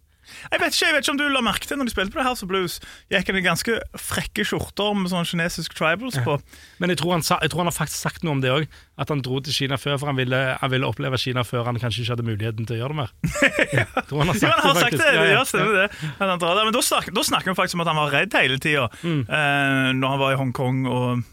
Jeg 0.51 0.61
vet 0.61 0.73
ikke 0.75 0.85
jeg 0.87 0.95
vet 0.95 1.03
ikke 1.05 1.13
om 1.15 1.19
du 1.21 1.25
la 1.33 1.41
merke 1.45 1.67
til 1.69 1.77
når 1.81 1.89
de 1.89 1.93
spilte 1.95 2.13
på 2.15 2.19
det 2.21 2.27
House 2.27 2.43
of 2.45 2.49
Blues. 2.51 2.79
Gikk 3.13 3.31
det 3.35 3.43
ganske 3.45 3.77
frekke 3.99 4.45
skjorter 4.47 4.93
med 4.97 5.11
sånne 5.11 5.27
kinesiske 5.29 5.77
tribals 5.77 6.17
på. 6.25 6.37
Men 6.81 6.93
jeg 6.93 6.99
tror, 7.01 7.15
han 7.17 7.25
sa, 7.25 7.37
jeg 7.43 7.51
tror 7.53 7.63
han 7.65 7.71
har 7.71 7.77
faktisk 7.77 8.01
sagt 8.07 8.23
noe 8.27 8.37
om 8.37 8.41
det 8.43 8.51
òg. 8.53 8.67
At 8.97 9.11
han 9.13 9.21
dro 9.21 9.39
til 9.45 9.53
Kina 9.53 9.77
før, 9.77 9.97
for 10.01 10.09
han 10.09 10.17
ville, 10.17 10.39
han 10.61 10.71
ville 10.73 10.87
oppleve 10.89 11.19
Kina 11.21 11.43
før 11.45 11.67
han 11.69 11.77
kanskje 11.81 12.01
ikke 12.03 12.15
hadde 12.15 12.25
muligheten 12.27 12.65
til 12.65 12.77
å 12.77 12.79
gjøre 12.81 12.95
det 12.95 12.99
mer. 13.03 13.11
Tror 14.09 14.23
han 14.23 14.31
har 14.31 14.37
Jo, 14.37 14.41
sagt 14.41 14.57
han 14.57 14.65
har 14.65 14.73
det, 14.73 14.81
sagt 14.81 14.83
faktisk. 14.83 15.03
det. 15.03 15.13
Ja, 15.13 15.23
ja. 15.23 15.37
Ja, 15.37 15.45
stemmer 15.45 15.77
det. 15.77 15.87
Han. 16.17 16.65
Men 16.65 16.73
da 16.77 16.81
snakker, 16.81 17.13
da 17.17 17.23
snakker 17.27 17.51
vi 17.53 17.57
faktisk 17.59 17.77
om 17.77 17.83
at 17.85 17.91
han 17.91 17.99
var 18.01 18.13
redd 18.15 18.37
hele 18.39 18.57
tida. 18.63 18.87
Mm. 19.03 19.21
Eh, 19.27 19.89
når 19.99 20.13
han 20.15 20.21
var 20.23 20.33
i 20.33 20.39
Hongkong 20.41 20.81
og, 20.89 21.23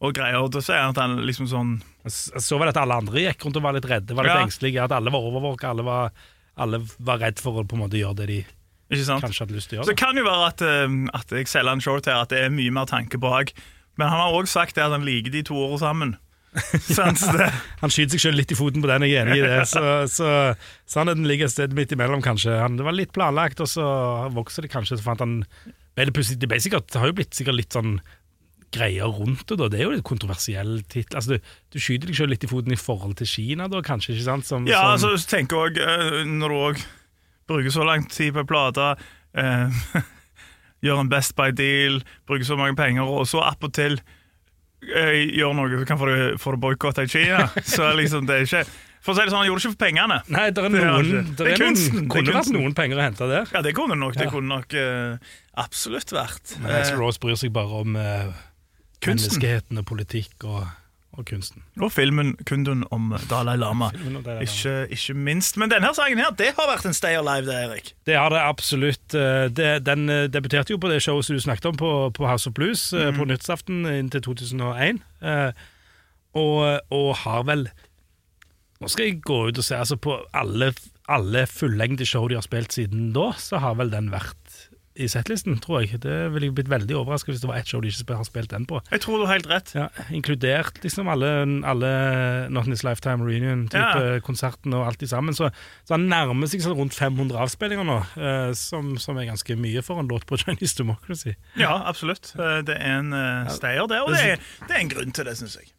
og 0.00 0.14
greier. 0.16 0.40
Og 0.46 0.56
så 0.64 0.74
er 0.76 0.84
han 0.86 0.94
at 0.96 1.02
han 1.04 1.18
liksom 1.28 1.48
sånn 1.50 1.76
Jeg 2.06 2.40
så 2.40 2.56
vel 2.60 2.70
at 2.72 2.78
alle 2.80 2.96
andre 3.02 3.26
gikk 3.26 3.44
rundt 3.44 3.58
og 3.60 3.64
var 3.66 3.76
litt 3.76 3.88
redde, 3.90 4.16
var 4.16 4.24
litt 4.24 4.38
Ja. 4.38 4.44
engstelige. 4.46 4.84
At 4.88 4.94
alle 4.96 5.12
var 5.12 5.20
overvåka, 5.28 5.74
alle 5.74 5.84
var, 5.84 6.14
alle 6.60 6.82
var 6.98 7.20
redd 7.22 7.42
for 7.42 7.60
å 7.60 7.66
på 7.66 7.78
en 7.78 7.84
måte 7.86 8.00
gjøre 8.00 8.22
det 8.22 8.30
de 8.30 8.40
kanskje 8.90 9.44
hadde 9.44 9.54
lyst 9.54 9.70
til 9.70 9.78
å 9.78 9.80
gjøre. 9.80 9.88
Så 9.88 9.92
det 9.94 10.00
kan 10.00 10.18
jo 10.18 10.24
være 10.26 10.48
at, 10.50 10.64
eh, 10.66 10.96
at 11.14 11.36
jeg 11.36 11.50
selger 11.50 11.76
en 11.76 11.84
short 11.84 12.08
her, 12.10 12.24
at 12.24 12.32
det 12.32 12.42
er 12.44 12.50
mye 12.54 12.72
mer 12.74 12.90
tanke 12.90 13.20
bak. 13.22 13.52
Men 13.98 14.10
han 14.10 14.24
har 14.24 14.34
òg 14.34 14.48
sagt 14.50 14.78
at 14.78 14.90
han 14.90 15.06
liker 15.06 15.30
de 15.30 15.44
to 15.46 15.54
årene 15.54 15.78
sammen. 15.82 16.16
ja, 16.98 17.50
Han 17.78 17.92
skyter 17.94 18.16
seg 18.18 18.24
selv 18.24 18.40
litt 18.40 18.50
i 18.50 18.56
foten 18.58 18.82
på 18.82 18.88
den, 18.90 19.04
jeg 19.06 19.20
er 19.20 19.28
enig 19.28 19.38
i 19.38 19.44
det. 19.44 19.60
Så, 19.70 19.82
så 20.10 20.30
sannheten 20.90 21.28
ligger 21.28 21.46
et 21.46 21.54
sted 21.54 21.76
midt 21.76 21.94
imellom, 21.94 22.24
kanskje. 22.24 22.56
Han, 22.58 22.78
det 22.80 22.86
var 22.86 22.96
litt 22.96 23.12
planlagt, 23.14 23.62
og 23.62 23.70
så 23.70 23.84
vokser 24.34 24.66
det 24.66 24.72
kanskje. 24.72 24.98
Så 24.98 25.06
fant 25.06 25.22
han 25.22 25.44
det 25.98 26.06
er 26.06 26.10
Det 26.10 26.62
sikkert, 26.62 26.88
det 26.90 27.00
har 27.02 27.10
jo 27.10 27.16
blitt 27.18 27.36
sikkert 27.36 27.58
litt 27.58 27.74
sånn 27.76 27.98
greier 28.74 29.10
rundt 29.10 29.46
det, 29.50 29.56
da. 29.58 29.68
Det 29.72 29.80
er 29.80 29.84
jo 29.88 29.94
litt 29.96 30.04
kontroversiell 30.06 30.76
tittel. 30.86 31.16
Altså, 31.18 31.36
du, 31.36 31.54
du 31.74 31.78
skyter 31.82 32.10
deg 32.10 32.18
selv 32.20 32.30
litt 32.34 32.44
i 32.46 32.50
foten 32.50 32.72
i 32.74 32.78
forhold 32.80 33.16
til 33.18 33.26
Kina, 33.30 33.66
da, 33.72 33.80
kanskje? 33.82 34.14
ikke 34.14 34.28
sant? 34.28 34.46
Som, 34.46 34.68
ja, 34.70 34.82
som, 34.96 35.10
altså, 35.12 35.28
tenk 35.30 35.52
òg 35.56 35.80
Når 36.30 36.54
du 36.54 36.58
òg 36.70 36.84
bruker 37.50 37.74
så 37.74 37.82
lang 37.88 38.04
tid 38.06 38.30
på 38.36 38.44
ei 38.44 38.46
plate, 38.46 38.92
eh, 39.34 39.82
gjør 40.86 41.02
en 41.02 41.10
Best 41.10 41.34
by 41.38 41.50
deal, 41.52 41.98
bruker 42.30 42.46
så 42.46 42.56
mange 42.60 42.76
penger, 42.78 43.02
og 43.10 43.26
så 43.26 43.42
appåtil 43.42 43.98
eh, 44.94 45.16
gjør 45.34 45.56
noe 45.58 45.80
så 45.80 45.88
kan 45.88 45.98
få 46.00 46.06
det, 46.12 46.20
få 46.40 46.54
det 46.54 46.60
boikotta 46.62 47.04
i 47.04 47.10
Kina, 47.10 47.48
så 47.74 47.90
liksom 47.98 48.28
det 48.30 48.36
er 48.38 48.46
ikke 48.46 48.62
For 49.00 49.14
å 49.14 49.16
si 49.16 49.24
det 49.24 49.32
sånn, 49.32 49.40
han 49.40 49.48
gjorde 49.48 49.60
det 49.62 49.64
ikke 49.66 49.74
for 49.74 49.80
pengene. 49.80 50.16
Nei, 50.28 50.46
det 50.52 50.60
er 50.62 50.72
Det 50.76 50.80
noen, 50.84 51.10
det 51.10 51.36
det 51.38 51.44
er 51.46 51.54
er 51.54 51.62
kunsten, 51.64 52.02
det 52.04 52.10
kunne 52.12 52.34
vært 52.36 52.50
noen 52.52 52.74
penger 52.76 52.98
å 53.00 53.04
hente 53.06 53.28
der. 53.30 53.46
Ja, 53.56 53.62
det 53.64 53.72
kunne 53.78 53.96
nok, 53.96 54.12
det 54.18 54.26
Ja. 54.26 54.32
kunne 54.34 54.52
nok 54.60 54.74
uh, 54.76 55.30
absolutt 55.64 56.12
vært. 56.12 56.52
Men 56.60 56.74
Axl 56.82 56.92
Eh, 56.94 57.00
Rose 57.00 57.22
bryr 57.22 57.38
seg 57.40 57.54
bare 57.56 57.80
om 57.80 57.96
eh, 57.96 58.28
Kunsten. 59.00 59.40
menneskeheten 59.40 59.78
og 59.80 59.86
politikk 59.88 60.44
og, 60.44 60.66
og 61.12 61.24
kunsten. 61.26 61.62
og 61.80 61.92
filmen 61.92 62.36
'Kundun 62.44 62.84
om 62.90 63.14
Dalai 63.30 63.56
Lama'. 63.56 63.90
Om 64.06 64.22
Dalai 64.22 64.34
Lama. 64.34 64.40
Ikke, 64.40 64.86
ikke 64.90 65.14
minst. 65.14 65.56
Men 65.56 65.70
denne 65.70 65.94
sangen 65.94 66.18
her, 66.18 66.30
det 66.38 66.52
har 66.58 66.68
vært 66.76 66.86
en 66.86 66.94
stay 66.94 67.16
alive, 67.16 67.46
det, 67.46 67.54
Erik. 67.64 67.92
Det 68.06 68.14
har 68.16 68.28
det 68.30 68.38
absolutt. 68.40 69.14
Eh, 69.14 69.48
Det, 69.48 69.86
den 69.86 70.08
eh, 70.08 70.28
debuterte 70.28 70.70
jo 70.70 70.78
på 70.78 70.88
det 70.88 71.02
showet 71.02 71.24
som 71.24 71.36
du 71.36 71.40
snakket 71.40 71.66
om, 71.66 71.76
på, 71.76 72.10
på 72.10 72.26
House 72.26 72.46
of 72.48 72.54
Blues 72.54 72.92
mm. 72.92 73.16
på 73.18 73.24
nyttårsaften 73.24 73.86
inntil 73.86 74.20
2001. 74.22 75.00
eh, 75.22 75.52
Og, 76.34 76.80
og 76.90 77.16
har 77.16 77.42
vel 77.42 77.68
Nå 78.80 78.88
skal 78.88 79.04
jeg 79.04 79.20
gå 79.22 79.48
ut 79.48 79.58
og 79.58 79.64
se 79.64 79.74
altså 79.76 79.96
På 79.96 80.14
alle, 80.32 80.72
alle 81.08 81.46
fullengde 81.46 82.06
show 82.06 82.28
de 82.28 82.34
har 82.38 82.42
spilt 82.46 82.72
siden 82.72 83.12
da, 83.12 83.32
så 83.36 83.58
har 83.58 83.74
vel 83.74 83.90
den 83.90 84.10
vært 84.12 84.39
i 85.00 85.08
settlisten, 85.10 85.56
tror 85.64 85.80
jeg. 85.82 86.00
Det 86.04 86.16
ville 86.34 86.48
jeg 86.50 86.54
blitt 86.58 86.68
veldig 86.70 86.96
overrasket 87.00 87.32
hvis 87.34 87.40
det 87.42 87.48
var 87.50 87.58
ett 87.60 87.70
show 87.70 87.80
de 87.82 87.88
ikke 87.92 88.16
har 88.18 88.26
spilt 88.28 88.50
den 88.52 88.66
på. 88.68 88.80
Jeg 88.92 89.00
tror 89.04 89.18
du 89.20 89.24
har 89.26 89.38
helt 89.38 89.48
rett. 89.50 89.72
Ja, 89.76 89.86
Inkludert 90.14 90.78
liksom 90.84 91.08
alle, 91.08 91.30
alle 91.66 91.90
Not 92.52 92.68
in 92.68 92.74
This 92.74 92.84
Lifetime 92.86 93.24
Reunion-type 93.26 94.04
Ja. 94.04 94.20
konserten 94.26 94.74
og 94.76 94.86
alt 94.86 95.00
de 95.00 95.08
sammen. 95.10 95.34
Så, 95.36 95.50
så 95.88 95.96
han 95.96 96.06
nærmer 96.12 96.50
seg 96.50 96.62
sånn 96.64 96.76
rundt 96.78 96.94
500 96.96 97.40
avspillinger 97.46 97.86
nå, 97.88 97.98
eh, 98.20 98.52
som, 98.58 98.94
som 99.00 99.18
er 99.18 99.30
ganske 99.32 99.56
mye 99.56 99.82
for 99.86 100.00
en 100.02 100.08
låt 100.10 100.26
på 100.30 100.38
Chinese 100.44 100.76
Democracy. 100.78 101.34
Ja, 101.56 101.74
absolutt. 101.88 102.34
Eh, 102.38 102.60
Det 102.68 102.76
er 102.78 102.98
en 103.00 103.12
uh, 103.16 103.48
stayer, 103.50 103.86
det. 103.90 104.00
Og 104.04 104.12
det 104.14 104.24
er, 104.36 104.48
det 104.68 104.76
er 104.76 104.82
en 104.84 104.92
grunn 104.92 105.12
til 105.16 105.24
det, 105.26 105.36
syns 105.40 105.56
jeg. 105.60 105.72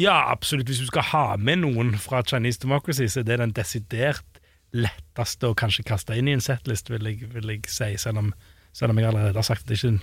Ja, 0.00 0.16
absolutt. 0.32 0.66
Hvis 0.66 0.80
du 0.82 0.88
skal 0.88 1.04
ha 1.12 1.36
med 1.38 1.60
noen 1.62 1.92
fra 2.02 2.22
Chinese 2.26 2.58
Democracy, 2.64 3.06
så 3.06 3.20
er 3.22 3.28
det 3.28 3.36
den 3.38 3.52
desidert 3.54 4.33
letteste 4.74 5.50
å 5.50 5.56
kanskje 5.58 5.86
kaste 5.86 6.16
inn 6.18 6.28
i 6.28 6.34
en 6.34 6.42
setlist, 6.44 6.90
vil 6.90 7.06
jeg, 7.06 7.28
vil 7.34 7.52
jeg 7.52 7.70
si. 7.70 7.92
Selv 8.00 8.24
om, 8.24 8.32
selv 8.74 8.94
om 8.94 9.00
jeg 9.00 9.08
allerede 9.10 9.38
har 9.38 9.46
sagt 9.46 9.66
at 9.66 9.70
det 9.72 9.78
ikke 9.78 9.96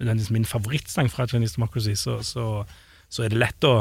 nødvendigvis 0.00 0.34
min 0.34 0.48
favorittsang 0.48 1.08
fra 1.12 1.28
Chinese 1.30 1.56
Democracy, 1.56 1.94
så, 1.96 2.18
så, 2.26 2.64
så 3.08 3.24
er 3.24 3.32
det 3.32 3.40
lett 3.40 3.68
å 3.68 3.78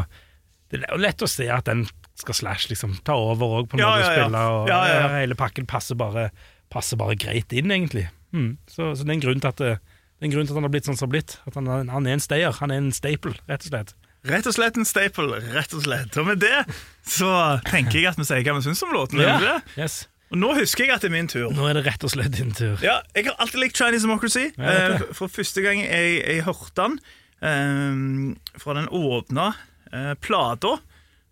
det 0.74 0.82
er 0.82 0.98
lett 0.98 1.22
å 1.22 1.28
se 1.30 1.46
at 1.52 1.68
den 1.70 1.84
skal 2.18 2.36
Slash 2.38 2.70
liksom 2.72 2.96
ta 3.06 3.14
over 3.20 3.60
òg, 3.60 3.68
på 3.70 3.78
en 3.78 3.84
Ja, 3.84 3.92
ja, 4.00 4.06
ja. 4.06 4.14
spille, 4.24 4.40
og 4.56 4.70
Ja, 4.72 4.80
hele 5.14 5.38
pakken 5.38 5.68
passer 5.70 5.98
bare, 6.00 6.30
passer 6.74 6.98
bare 7.00 7.18
greit 7.20 7.54
inn, 7.54 7.70
egentlig. 7.72 8.08
Mm. 8.34 8.56
Så, 8.68 8.96
så 8.96 9.04
det 9.06 9.12
er 9.14 9.18
en 9.20 9.26
grunn 9.28 9.44
til 9.44 9.52
at 9.52 9.62
det, 9.62 9.76
det 9.78 10.26
er 10.26 10.30
en 10.30 10.34
grunn 10.34 10.50
til 10.50 10.56
at 10.56 10.60
han 10.60 10.68
har 10.68 10.74
blitt 10.74 10.90
sånn 10.90 10.98
som 10.98 11.06
han 11.06 11.12
har 11.12 11.16
blitt. 11.20 11.38
At 11.46 11.60
han, 11.60 11.92
han 11.94 12.10
er 12.10 12.18
en 12.18 12.24
stayer. 12.24 12.58
Han 12.62 12.74
er 12.74 12.82
en 12.82 12.90
staple, 12.96 13.36
rett 13.52 13.68
og 13.68 13.72
slett. 13.72 13.94
Rett 14.26 14.50
og 14.50 14.56
slett 14.58 14.80
en 14.82 14.90
staple. 14.90 15.40
rett 15.54 15.78
og 15.78 15.86
slett. 15.86 16.18
Og 16.18 16.28
med 16.32 16.42
det 16.42 16.64
så 17.06 17.30
tenker 17.70 18.00
jeg 18.00 18.10
at 18.10 18.20
vi 18.20 18.26
sier 18.26 18.42
hva 18.48 18.58
vi 18.58 18.66
syns 18.66 18.82
om 18.88 18.96
låten. 18.96 19.22
Ja. 19.22 19.60
Yes. 19.78 20.06
Og 20.34 20.40
nå 20.42 20.54
husker 20.58 20.88
jeg 20.88 20.96
at 20.96 21.04
det 21.06 21.12
er 21.12 21.16
min 21.16 21.30
tur. 21.32 21.52
Nå 21.54 21.68
er 21.70 21.78
det 21.78 21.86
rett 21.86 22.06
og 22.08 22.12
slett 22.12 22.34
din 22.38 22.54
tur. 22.56 22.80
Ja, 22.84 23.00
Jeg 23.16 23.28
har 23.28 23.38
alltid 23.40 23.62
likt 23.62 23.78
Chinese 23.78 24.08
Democracy. 24.08 24.48
Ja, 24.58 24.64
uh. 24.64 24.96
Eh, 24.96 25.06
for 25.18 25.32
første 25.32 25.62
gang 25.66 25.84
jeg, 25.84 26.18
jeg 26.24 26.46
hørte 26.48 26.74
den, 26.82 26.98
uh, 27.46 28.58
fra 28.62 28.78
den 28.80 28.90
åpna 28.90 29.52
uh, 29.94 30.16
plata, 30.22 30.80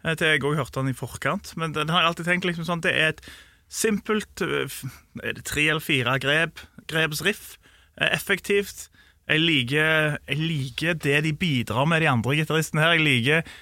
eh, 0.04 0.14
til 0.14 0.36
jeg 0.36 0.46
òg 0.46 0.62
hørte 0.62 0.80
den 0.80 0.94
i 0.94 0.98
forkant. 0.98 1.56
Men 1.58 1.74
den 1.74 1.90
har 1.90 2.04
jeg 2.04 2.14
alltid 2.14 2.30
tenkt 2.30 2.48
liksom 2.50 2.70
sånn 2.70 2.86
det 2.86 2.94
er 2.94 3.16
et 3.16 3.26
simpelt 3.74 4.44
Er 4.44 5.34
det 5.34 5.48
tre 5.50 5.64
eller 5.66 5.82
fire 5.82 6.20
grep, 6.22 6.62
grepsriff? 6.86 7.56
Eh, 7.98 8.10
effektivt. 8.14 8.90
Jeg 9.30 9.40
liker, 9.40 10.18
jeg 10.28 10.40
liker 10.40 10.98
det 11.00 11.22
de 11.24 11.34
bidrar 11.38 11.86
med, 11.88 12.02
de 12.04 12.10
andre 12.12 12.36
gitaristene 12.42 12.84
her. 12.84 12.98
Jeg 12.98 13.06
liker 13.06 13.54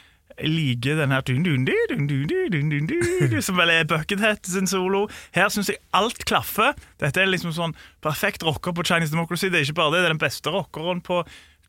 liker 0.49 0.95
den 0.97 1.11
her 1.11 1.21
Som 3.45 3.57
vel 3.59 3.69
er 3.69 3.83
Buckethead 3.89 4.45
sin 4.47 4.67
solo. 4.67 5.07
Her 5.35 5.49
syns 5.53 5.69
jeg 5.69 5.77
alt 5.93 6.25
klaffer. 6.25 6.73
Dette 7.01 7.21
er 7.21 7.29
liksom 7.29 7.53
sånn 7.53 7.75
perfekt 8.01 8.43
rocker 8.43 8.73
på 8.73 8.85
Chinese 8.87 9.11
Democracy. 9.13 9.49
Det 9.49 9.59
er 9.59 9.67
ikke 9.67 9.79
bare 9.81 9.91
det, 9.95 10.01
det 10.01 10.09
er 10.09 10.15
den 10.15 10.23
beste 10.25 10.49
rockeren 10.53 11.01
på 11.05 11.21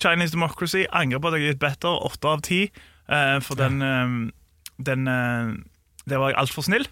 Chinese 0.03 0.33
Democracy. 0.33 0.85
Angrer 0.91 1.21
på 1.21 1.29
at 1.29 1.37
jeg 1.37 1.43
har 1.43 1.53
gitt 1.53 1.63
Better 1.63 2.07
åtte 2.09 2.29
av 2.33 2.41
ti, 2.47 2.61
for 3.45 3.59
den, 3.59 4.33
den 4.79 5.05
Der 5.07 6.19
var 6.19 6.33
jeg 6.33 6.39
altfor 6.43 6.63
snill. 6.67 6.87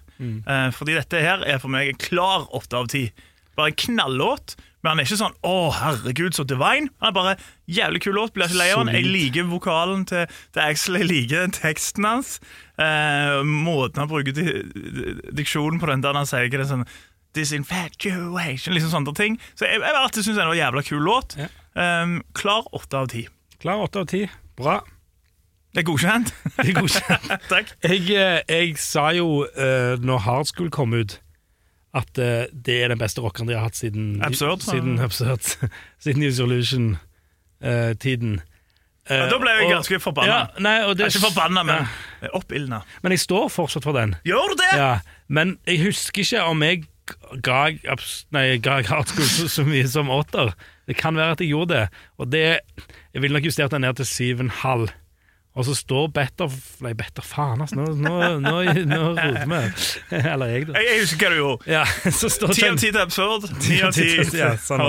Fordi 0.76 0.94
dette 0.98 1.22
her 1.24 1.42
er 1.46 1.58
for 1.62 1.72
meg 1.72 1.88
en 1.90 2.02
klar 2.02 2.46
åtte 2.54 2.76
av 2.76 2.90
ti. 2.92 3.08
Bare 3.56 3.72
en 3.72 3.80
knallåt 3.86 4.56
men 4.82 4.90
han 4.94 5.00
er 5.00 5.04
ikke 5.04 5.18
sånn 5.20 5.34
'Å, 5.44 5.56
herregud, 5.76 6.32
så 6.32 6.44
divine'. 6.48 6.88
Han 7.00 7.08
er 7.10 7.12
bare 7.12 7.36
jævlig 7.68 8.00
kul 8.02 8.14
låt. 8.16 8.32
Blir 8.32 8.48
ikke 8.48 8.56
lei 8.62 8.70
av 8.72 8.86
den. 8.86 8.94
Jeg 8.94 9.04
liker 9.04 9.44
vokalen 9.50 10.06
til, 10.08 10.26
til 10.52 10.62
Axel. 10.62 10.96
Jeg 10.96 11.08
liker 11.10 11.50
teksten 11.52 12.04
hans. 12.08 12.40
Eh, 12.80 13.42
måten 13.44 13.98
han 14.00 14.08
bruker 14.08 14.32
di- 14.32 14.64
diksjonen 15.36 15.80
på 15.80 15.86
den 15.90 16.00
der 16.00 16.14
han 16.16 16.24
sier 16.26 16.48
ikke 16.48 16.62
det 16.64 16.68
sånn 16.72 16.86
Disinfatuation, 17.32 18.74
liksom 18.74 18.90
sånne 18.90 19.14
ting. 19.14 19.36
Så 19.54 19.66
jeg, 19.68 19.80
jeg 19.80 19.94
alltid 19.94 20.24
syntes 20.24 20.38
det 20.40 20.46
var 20.46 20.54
en 20.56 20.62
jævla 20.64 20.82
kul 20.82 21.04
låt. 21.06 21.36
Ja. 21.38 21.46
Um, 22.02 22.16
klar 22.34 22.66
åtte 22.74 22.96
av 22.98 23.06
ti. 23.12 23.26
Klar 23.62 23.84
åtte 23.84 24.00
av 24.02 24.06
ti. 24.10 24.24
Bra. 24.58 24.80
Det 25.74 25.84
er 25.84 25.86
godkjent. 25.86 26.32
Det 26.56 26.68
er 26.72 26.80
godkjent. 26.80 27.28
Takk. 27.52 27.70
Jeg, 27.86 28.08
eh, 28.10 28.40
jeg 28.50 28.74
sa 28.82 29.10
jo 29.14 29.44
uh, 29.46 29.94
når 30.02 30.24
Hard 30.26 30.50
School 30.50 30.70
kom 30.74 30.96
ut, 30.98 31.20
at 31.96 32.18
uh, 32.22 32.44
det 32.52 32.76
er 32.84 32.88
den 32.92 33.00
beste 33.00 33.22
rockeren 33.24 33.48
de 33.50 33.56
har 33.58 33.64
hatt 33.66 33.74
siden 33.78 34.20
Absurd, 34.22 34.62
Siden? 34.62 34.98
Absurd. 35.06 35.42
siden 36.04 36.22
Isolation-tiden. 36.28 38.38
Ja, 39.10 39.24
da 39.26 39.38
ble 39.42 39.50
jeg 39.56 39.70
ganske 39.72 39.98
forbanna. 39.98 40.30
Ja, 40.30 40.42
nei, 40.62 40.76
det, 40.94 41.08
ikke 41.10 41.24
forbanna, 41.32 41.64
men 41.66 41.80
Ja. 42.22 42.28
oppildna. 42.36 42.78
Men 43.02 43.10
jeg 43.16 43.20
står 43.24 43.48
fortsatt 43.50 43.82
for 43.88 43.96
den. 43.96 44.12
Gjør 44.28 44.52
du 44.52 44.56
det? 44.60 44.68
Ja, 44.78 44.92
men 45.26 45.56
jeg 45.66 45.80
husker 45.82 46.22
ikke 46.22 46.44
om 46.46 46.62
jeg 46.62 46.84
ga, 47.42 47.72
nei, 48.30 48.44
ga 48.62 48.76
Hard 48.86 49.10
så, 49.10 49.48
så 49.50 49.64
mye 49.66 49.88
som 49.90 50.12
åtter. 50.14 50.52
Det 50.86 50.94
kan 51.00 51.18
være 51.18 51.34
at 51.34 51.40
jeg 51.42 51.50
gjorde 51.54 51.74
det. 51.74 51.86
Og 52.18 52.30
det 52.30 52.44
Jeg 53.10 53.22
ville 53.22 53.34
nok 53.34 53.44
justert 53.48 53.72
den 53.74 53.80
ned 53.82 53.94
til 53.98 54.06
syv 54.06 54.36
og 54.36 54.40
en 54.44 54.50
halv. 54.62 54.88
Og 55.58 55.64
så 55.66 55.74
står 55.74 56.12
Better 56.14 56.52
Nei, 56.84 56.92
Better 56.94 57.24
faen, 57.26 57.64
altså. 57.64 57.74
Nå, 57.80 57.86
nå, 57.98 58.12
nå, 58.38 58.52
nå 58.86 59.00
roter 59.16 59.48
vi. 59.50 59.60
Eller 60.32 60.52
jeg, 60.52 60.68
da. 60.68 60.76
Jeg, 60.78 60.86
jeg 60.92 61.02
husker 61.02 61.24
hva 61.26 61.30
du 61.32 61.40
gjorde. 61.40 61.70
Ja, 61.72 61.82
så 62.20 62.30
står 62.30 62.54
Ti 62.54 62.66
av 62.68 62.78
ti 62.78 62.90
til 62.92 63.02
absurd, 63.02 63.48
ni 63.66 63.80
av 63.82 63.94
ti 63.96 64.08
sånn. 64.62 64.86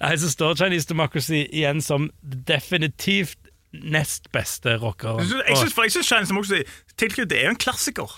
Nei, 0.00 0.12
så 0.22 0.32
står 0.32 0.56
Chinese 0.62 0.88
Democracy 0.88 1.42
igjen 1.50 1.84
som 1.84 2.08
definitivt 2.24 3.38
nest 3.72 4.28
beste 4.32 4.76
rocker. 4.80 5.20
Jeg 5.48 5.60
syns 5.60 6.08
Chinese 6.08 6.32
Democracy 6.32 6.64
tilknyttet 7.00 7.30
det 7.32 7.40
er 7.42 7.50
jo 7.50 7.54
en 7.54 7.60
klassiker. 7.60 8.16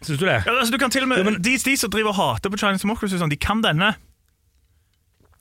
Syns 0.00 0.18
du 0.18 0.24
det? 0.24 0.38
Ja, 0.46 0.54
altså, 0.56 0.72
du 0.72 0.78
kan 0.80 0.90
til 0.94 1.04
og 1.04 1.10
med, 1.10 1.20
Ja, 1.20 1.26
men- 1.28 1.42
de, 1.42 1.58
de 1.58 1.76
som 1.76 1.90
driver 1.92 2.14
og 2.14 2.18
hater 2.18 2.50
på 2.50 2.58
Chinese 2.58 2.86
Democracy, 2.86 3.18
sånn, 3.20 3.30
de 3.30 3.38
kan 3.38 3.60
denne. 3.62 3.92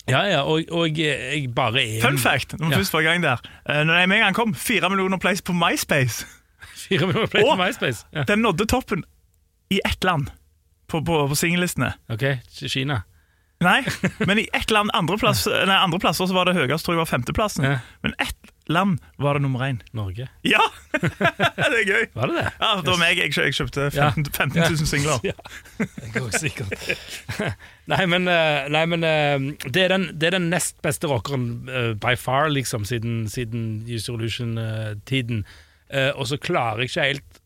Ja, 0.10 0.24
ja, 0.30 0.42
og, 0.44 0.64
og 0.72 0.98
jeg 0.98 1.48
bare 1.56 1.82
er 1.84 2.02
Fun 2.04 2.18
fact, 2.18 2.56
når 2.60 2.72
Ja. 2.72 2.78
først 2.82 2.94
var 2.94 3.02
gang 3.06 3.24
der. 3.24 3.38
Eh, 3.70 3.84
Når 3.86 3.94
jeg 4.00 4.10
med 4.10 4.18
en 4.18 4.24
gang 4.24 4.36
kom, 4.36 4.54
fire 4.56 4.90
millioner 4.90 5.18
plays 5.18 5.42
på 5.42 5.54
MySpace. 5.54 6.26
Fire 6.88 7.06
millioner 7.08 7.28
play 7.28 7.44
på 7.44 7.52
Og- 7.54 7.58
MySpace. 7.60 8.06
Ja. 8.14 8.24
Den 8.24 8.40
nådde 8.42 8.66
toppen 8.66 9.04
i 9.72 9.80
ett 9.86 10.04
land 10.04 10.30
på, 10.90 11.02
på, 11.06 11.28
på 11.28 11.36
singellistene. 11.36 11.94
Ok, 12.10 12.24
Kina. 12.68 13.02
Nei, 13.62 13.82
men 14.24 14.40
i 14.40 14.48
ett 14.56 14.72
land 14.72 14.90
andreplass, 14.96 15.42
nei, 15.46 15.76
andreplasser 15.76 16.26
så 16.30 16.34
var 16.34 16.46
det 16.48 16.56
høyest, 16.56 16.86
tror 16.86 16.96
jeg 16.96 17.02
var 17.04 17.10
femteplassen. 17.12 17.66
Ja. 17.68 17.80
Men 18.02 18.14
ett 18.24 18.39
land 18.70 19.00
var 19.18 19.38
det 19.38 19.44
nummer 19.44 19.64
én. 19.66 19.80
Norge. 19.98 20.28
Ja! 20.46 20.62
det 21.02 21.80
er 21.82 21.88
gøy. 21.88 22.04
Var 22.16 22.32
det 22.32 22.36
det? 22.40 22.46
Ja, 22.60 22.74
det 22.82 22.92
var 22.92 23.00
meg. 23.02 23.22
Jeg, 23.22 23.34
jeg 23.38 23.58
kjøpte 23.58 23.88
15, 23.92 24.28
15 24.30 24.62
000 24.62 24.90
singler. 24.90 25.24
Ja, 25.30 25.38
det 25.80 26.12
går 26.16 26.36
sikkert. 26.38 26.76
nei, 27.94 28.04
men, 28.10 28.30
eh, 28.32 28.68
nei, 28.72 28.86
men 28.90 29.08
eh, 29.08 29.50
det, 29.66 29.88
er 29.88 29.96
den, 29.96 30.12
det 30.20 30.30
er 30.30 30.38
den 30.40 30.52
nest 30.54 30.78
beste 30.86 31.10
rockeren 31.10 31.50
eh, 31.68 31.96
by 32.00 32.14
far, 32.20 32.52
liksom, 32.54 32.86
siden, 32.88 33.26
siden 33.32 33.82
Solution-tiden 34.00 35.44
Eh, 35.90 36.12
og 36.14 36.28
så 36.30 36.38
klarer 36.38 36.84
jeg 36.84 36.92
ikke 36.92 37.06
helt 37.08 37.38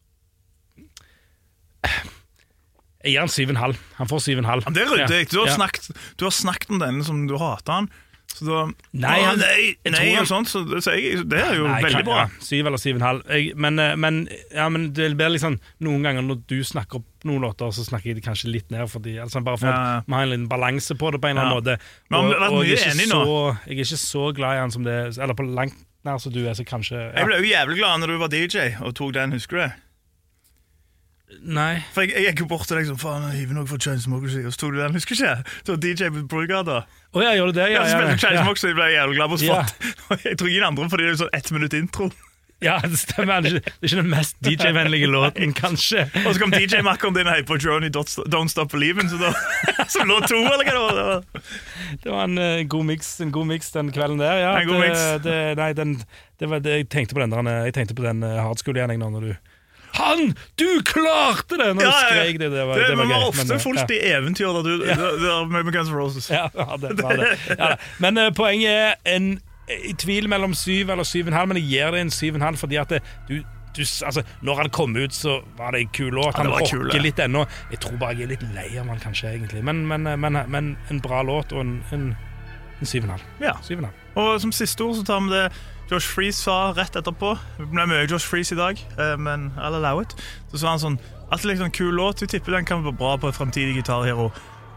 Jeg 3.03 3.11
gir 3.13 3.19
han 3.19 3.31
syv 3.31 3.49
og 3.49 3.53
en 3.53 3.59
halv. 3.59 3.79
Han 3.99 4.07
får 4.07 4.21
syv 4.23 4.37
og 4.37 4.43
en 4.43 4.47
halv. 4.47 4.65
Men 4.67 4.75
det 4.75 4.83
er 4.83 4.91
ryddig. 4.93 5.23
Du, 5.31 5.41
har 5.41 5.51
snakket, 5.51 5.89
du 6.19 6.23
har 6.23 6.31
snakket 6.31 6.71
om 6.71 6.79
denne 6.79 7.03
som 7.03 7.25
du 7.27 7.35
hater 7.35 7.75
han. 7.75 7.89
Så 8.33 8.45
da, 8.47 8.61
Nei, 8.97 9.19
han- 9.21 9.37
nei, 9.37 9.75
nei 9.93 10.05
og 10.17 10.25
sånt, 10.25 10.49
så, 10.49 10.63
så 10.81 10.95
jeg, 10.97 11.21
det 11.29 11.37
er 11.37 11.55
jo 11.59 11.67
Nei, 11.67 11.81
veldig 11.85 12.03
bra. 12.07 12.15
Ja, 12.23 12.41
syv 12.41 12.65
eller 12.71 12.81
syv 12.81 12.95
og 12.95 13.01
en 13.01 13.05
halv. 13.05 13.21
Jeg, 13.29 13.51
men, 13.55 13.77
eh, 13.79 13.93
men, 13.95 14.17
ja, 14.53 14.65
men 14.73 14.87
det 14.97 15.11
blir 15.19 15.29
liksom 15.35 15.59
Noen 15.85 16.01
ganger 16.07 16.25
når 16.25 16.41
du 16.49 16.55
snakker 16.65 17.01
opp 17.03 17.27
noen 17.29 17.45
låter, 17.45 17.69
så 17.71 17.85
snakker 17.85 18.09
jeg 18.11 18.17
det 18.17 18.25
kanskje 18.25 18.49
litt 18.51 18.73
ned, 18.73 18.89
fordi, 18.91 19.13
altså 19.21 19.39
bare 19.45 19.61
for 19.61 19.69
Ja, 19.69 19.77
at 20.01 20.09
vi 20.09 20.17
har 20.17 20.25
en 20.25 20.33
liten 20.33 20.49
balanse 20.51 20.97
på 20.99 21.11
det 21.13 21.21
på 21.23 21.29
en 21.29 21.37
eller 21.37 21.53
annen 21.53 21.61
måte. 21.61 21.77
Men 22.09 22.19
og, 22.19 22.33
vært 22.41 22.67
jeg, 22.67 22.81
er 22.89 22.97
så, 23.13 23.23
jeg 23.69 23.77
er 23.77 23.85
ikke 23.85 24.01
så 24.01 24.25
glad 24.35 24.57
i 24.57 24.61
han 24.65 24.73
som 24.73 24.83
det 24.83 24.97
Eller 25.17 25.37
på 25.37 25.45
langt 25.47 25.77
nær 26.03 26.19
som 26.19 26.33
du 26.35 26.41
er, 26.43 26.53
så 26.57 26.65
kanskje 26.67 26.99
Jeg 27.13 27.29
ble 27.29 27.37
jo 27.39 27.47
jævlig 27.53 27.77
glad 27.79 28.01
når 28.01 28.11
du 28.11 28.17
var 28.25 28.33
DJ 28.33 28.73
og 28.83 28.91
tok 28.97 29.13
den, 29.15 29.31
husker 29.37 29.61
du? 29.61 29.79
Nei. 31.41 31.83
For 31.95 32.03
jeg, 32.05 32.13
jeg 32.15 32.33
gikk 32.33 32.43
jo 32.43 32.47
bort 32.51 32.67
til 32.69 32.77
deg 32.79 32.87
som 32.87 32.97
faen, 33.01 33.25
jeg 33.31 33.43
hiver 33.43 33.57
noe 33.57 33.67
fra 33.69 33.77
Chainsmokers, 33.81 34.35
og 34.45 34.53
så 34.53 34.59
tok 34.61 34.75
du 34.75 34.81
den, 34.81 34.93
husker 34.97 35.17
ikke? 35.17 35.55
Du 35.65 35.71
var 35.73 35.79
DJ 35.83 36.11
på 36.13 36.25
Brugata. 36.31 36.81
Oh, 37.13 37.23
ja, 37.23 37.33
gjorde 37.37 37.53
det? 37.59 37.71
Ja, 37.73 37.83
Ja, 37.87 38.03
ja, 38.03 38.13
ja. 38.15 38.37
Democracy, 38.41 38.67
jeg 38.71 38.75
ble 38.77 38.91
jævlig 38.93 39.17
glad 39.19 39.33
på 39.33 39.39
Ja. 39.43 39.63
spot. 39.63 40.21
Jeg 40.29 40.37
tror 40.39 40.47
ingen 40.53 40.63
andre, 40.69 40.89
fordi 40.89 41.03
det 41.09 41.15
er 41.15 41.19
sånn 41.25 41.33
ett 41.39 41.51
minutt 41.51 41.73
intro. 41.77 42.11
ja, 42.63 42.77
det 42.79 42.95
stemmer. 43.01 43.41
Det 43.43 43.51
er 43.51 43.57
ikke- 43.59 43.71
det 43.71 43.83
er 43.83 43.87
ikke 43.89 44.01
den 44.01 44.09
mest 44.13 44.35
DJ-vennlige 44.45 45.07
låten, 45.11 45.53
kanskje. 45.53 46.05
Og 46.25 46.29
så 46.33 46.39
kom 46.39 46.51
DJ-makkeren 46.53 47.13
din 47.17 47.27
her 47.27 47.43
på 47.43 47.57
Journey 47.59 47.89
Don't 47.91 48.47
Stop 48.49 48.71
Believing, 48.71 49.09
så 49.11 49.19
da, 49.19 49.33
som 49.91 50.07
lå 50.07 50.21
to, 50.23 50.37
eller 50.39 50.63
hva 50.71 50.91
det 50.95 51.03
var. 51.09 51.23
Det 52.03 52.11
var. 52.13 52.23
En 52.23 52.37
uh, 52.39 52.63
god 52.71 52.85
miks 52.87 53.19
en 53.19 53.31
god 53.35 53.47
mix 53.51 53.71
den 53.75 53.91
kvelden 53.91 54.17
der. 54.23 54.37
Ja, 54.45 54.53
En 54.61 54.67
god 54.67 54.79
det, 54.79 54.89
mix. 54.89 55.03
Det, 55.27 55.57
nei, 55.59 55.73
den, 55.73 55.97
det 56.39 56.49
var 56.49 56.59
det, 56.63 56.77
jeg 56.79 56.89
tenkte 56.89 57.15
på 57.19 57.19
den 57.25 57.35
der, 57.35 57.65
jeg 57.67 57.73
tenkte 57.75 57.95
på 57.99 58.05
den 58.07 58.23
uh, 58.23 58.39
hardskolen 58.47 58.95
nå 58.99 59.09
når 59.17 59.27
du 59.27 59.35
Han! 59.93 60.33
Du 60.59 60.67
klarte 60.85 61.57
det! 61.59 61.69
Når 61.77 61.85
Ja, 61.85 61.91
du 61.91 61.97
skrek 62.07 62.39
det. 62.41 62.51
Det 62.51 62.67
var, 62.67 62.75
Det, 62.79 62.87
det 62.89 62.97
var 62.97 63.09
var 63.11 63.27
ofte 63.29 63.53
eh, 63.53 63.61
fullt 63.61 63.91
i 63.93 63.99
eventyr 64.09 64.53
da 64.55 64.61
du, 64.65 64.85
Ja. 64.87 64.95
der, 64.95 65.45
med 65.53 65.73
Guns 65.73 65.89
N' 65.89 65.97
Roses. 65.97 66.29
ja. 66.29 66.47
det 66.81 66.95
var 67.03 67.17
det. 67.17 67.33
Ja. 67.59 67.75
Men 68.01 68.17
uh, 68.17 68.29
poenget 68.33 68.71
er 68.71 68.95
en, 69.15 69.35
i 69.69 69.93
tvil 69.93 70.29
mellom 70.29 70.53
syv 70.57 70.89
eller 70.89 71.03
syv 71.07 71.27
og 71.27 71.33
en 71.33 71.39
halv, 71.39 71.53
men 71.53 71.61
jeg 71.61 71.69
gir 71.69 71.91
det 71.93 72.01
en 72.01 72.11
syv 72.11 72.33
og 72.33 72.41
en 72.41 72.47
halv 72.49 72.57
fordi 72.57 72.81
at 72.81 72.89
det, 72.89 73.03
du 73.29 73.41
du, 73.73 73.81
altså, 74.05 74.21
når 74.45 74.55
han 74.55 74.69
kom 74.69 74.95
ut, 74.95 75.13
så 75.13 75.39
var 75.57 75.71
det 75.73 75.79
en 75.81 75.89
kul 75.97 76.11
låt. 76.13 76.35
Han 76.37 76.45
ja, 76.45 76.59
rocker 76.59 76.77
kul, 76.77 77.01
litt 77.01 77.19
ennå. 77.19 77.45
Jeg 77.71 77.79
tror 77.81 77.97
bare 77.97 78.13
jeg 78.19 78.27
er 78.27 78.33
litt 78.35 78.43
lei 78.53 78.67
av 78.77 78.85
han 78.91 78.99
kanskje, 79.01 79.31
egentlig. 79.33 79.63
Men, 79.65 79.79
men, 79.89 80.05
eh, 80.07 80.17
men, 80.19 80.37
men 80.47 80.67
en 80.93 81.01
bra 81.01 81.23
låt 81.25 81.55
og 81.55 81.63
en, 81.63 81.71
en, 81.95 82.03
en 82.79 82.85
syv 82.85 83.07
og 83.07 83.07
en 83.09 83.15
halv. 83.15 83.23
Ja. 83.41 83.55
Syv 83.65 83.81
halv. 83.81 84.03
Og 84.21 84.35
som 84.43 84.53
siste 84.53 84.85
ord 84.85 84.99
så 84.99 85.05
tar 85.07 85.23
vi 85.25 85.33
det 85.33 85.47
Josh 85.93 86.09
Freeze 86.09 86.41
sa 86.41 86.71
rett 86.73 86.95
etterpå. 86.97 87.35
Det 87.59 87.67
ble 87.69 87.83
mye 87.85 88.07
Josh 88.09 88.25
Freeze 88.25 88.55
i 88.55 88.57
dag, 88.57 88.79
eh, 88.97 89.13
men 89.21 89.51
I'll 89.57 89.75
allow 89.77 90.01
it. 90.01 90.15
Så 90.49 90.63
sa 90.63 90.73
han 90.73 90.81
sånn 90.81 90.97
Alltid 91.33 91.49
litt 91.49 91.61
sånn 91.63 91.73
kul 91.73 91.93
låt. 91.97 92.21
Vi 92.21 92.27
tipper 92.29 92.53
den 92.53 92.65
kan 92.65 92.83
være 92.85 92.93
bra 92.97 93.15
på 93.17 93.29
et 93.29 93.37
fremtidig 93.37 93.73
gitarhero. 93.79 94.27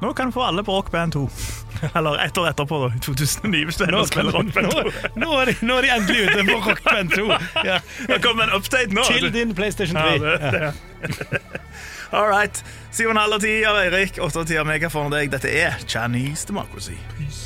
Nå 0.00 0.12
kan 0.16 0.28
du 0.28 0.32
få 0.32 0.44
alle 0.44 0.62
på 0.64 0.72
Rock 0.72 0.90
Band 0.92 1.12
2. 1.12 1.24
Eller 1.96 2.16
ett 2.24 2.38
år 2.38 2.48
etterpå, 2.48 2.78
da, 2.84 2.88
i 2.96 3.00
2009, 3.04 3.64
hvis 3.68 3.80
du 3.80 3.84
Nå, 3.92 4.04
spiller 4.08 4.32
Rock 4.32 4.52
Band 4.54 4.72
2. 4.72 4.84
nå, 4.84 4.92
nå, 5.24 5.32
er 5.40 5.50
de, 5.50 5.56
nå 5.68 5.76
er 5.76 5.88
de 5.88 5.92
endelig 5.96 6.22
ute 6.28 6.46
på 6.48 6.60
Rock 6.68 6.84
Band 6.84 7.12
2. 7.16 7.26
Ja. 7.68 7.80
Det 8.12 8.20
kommer 8.24 8.48
en 8.48 8.56
update 8.60 8.92
nå. 8.96 9.04
Til 9.08 9.28
din 9.32 9.56
PlayStation 9.56 9.96
3. 9.96 10.16
Ja, 10.16 10.36
det, 10.36 10.72
det. 11.32 11.42
All 12.12 12.28
right. 12.28 12.64
Syv 12.92 13.10
og 13.10 13.16
en 13.16 13.24
halv 13.24 13.40
av 13.40 13.44
10 13.44 13.68
av 13.72 13.82
Eirik, 13.82 14.20
8 14.20 14.44
av 14.44 14.48
10 14.48 14.62
av 14.64 14.72
meg. 14.72 14.84
Hva 14.84 14.92
får 14.96 15.12
deg? 15.16 15.32
Dette 15.36 15.52
er 15.64 15.76
Chinese 15.84 16.48
Democracy. 16.48 16.96
It 17.20 17.45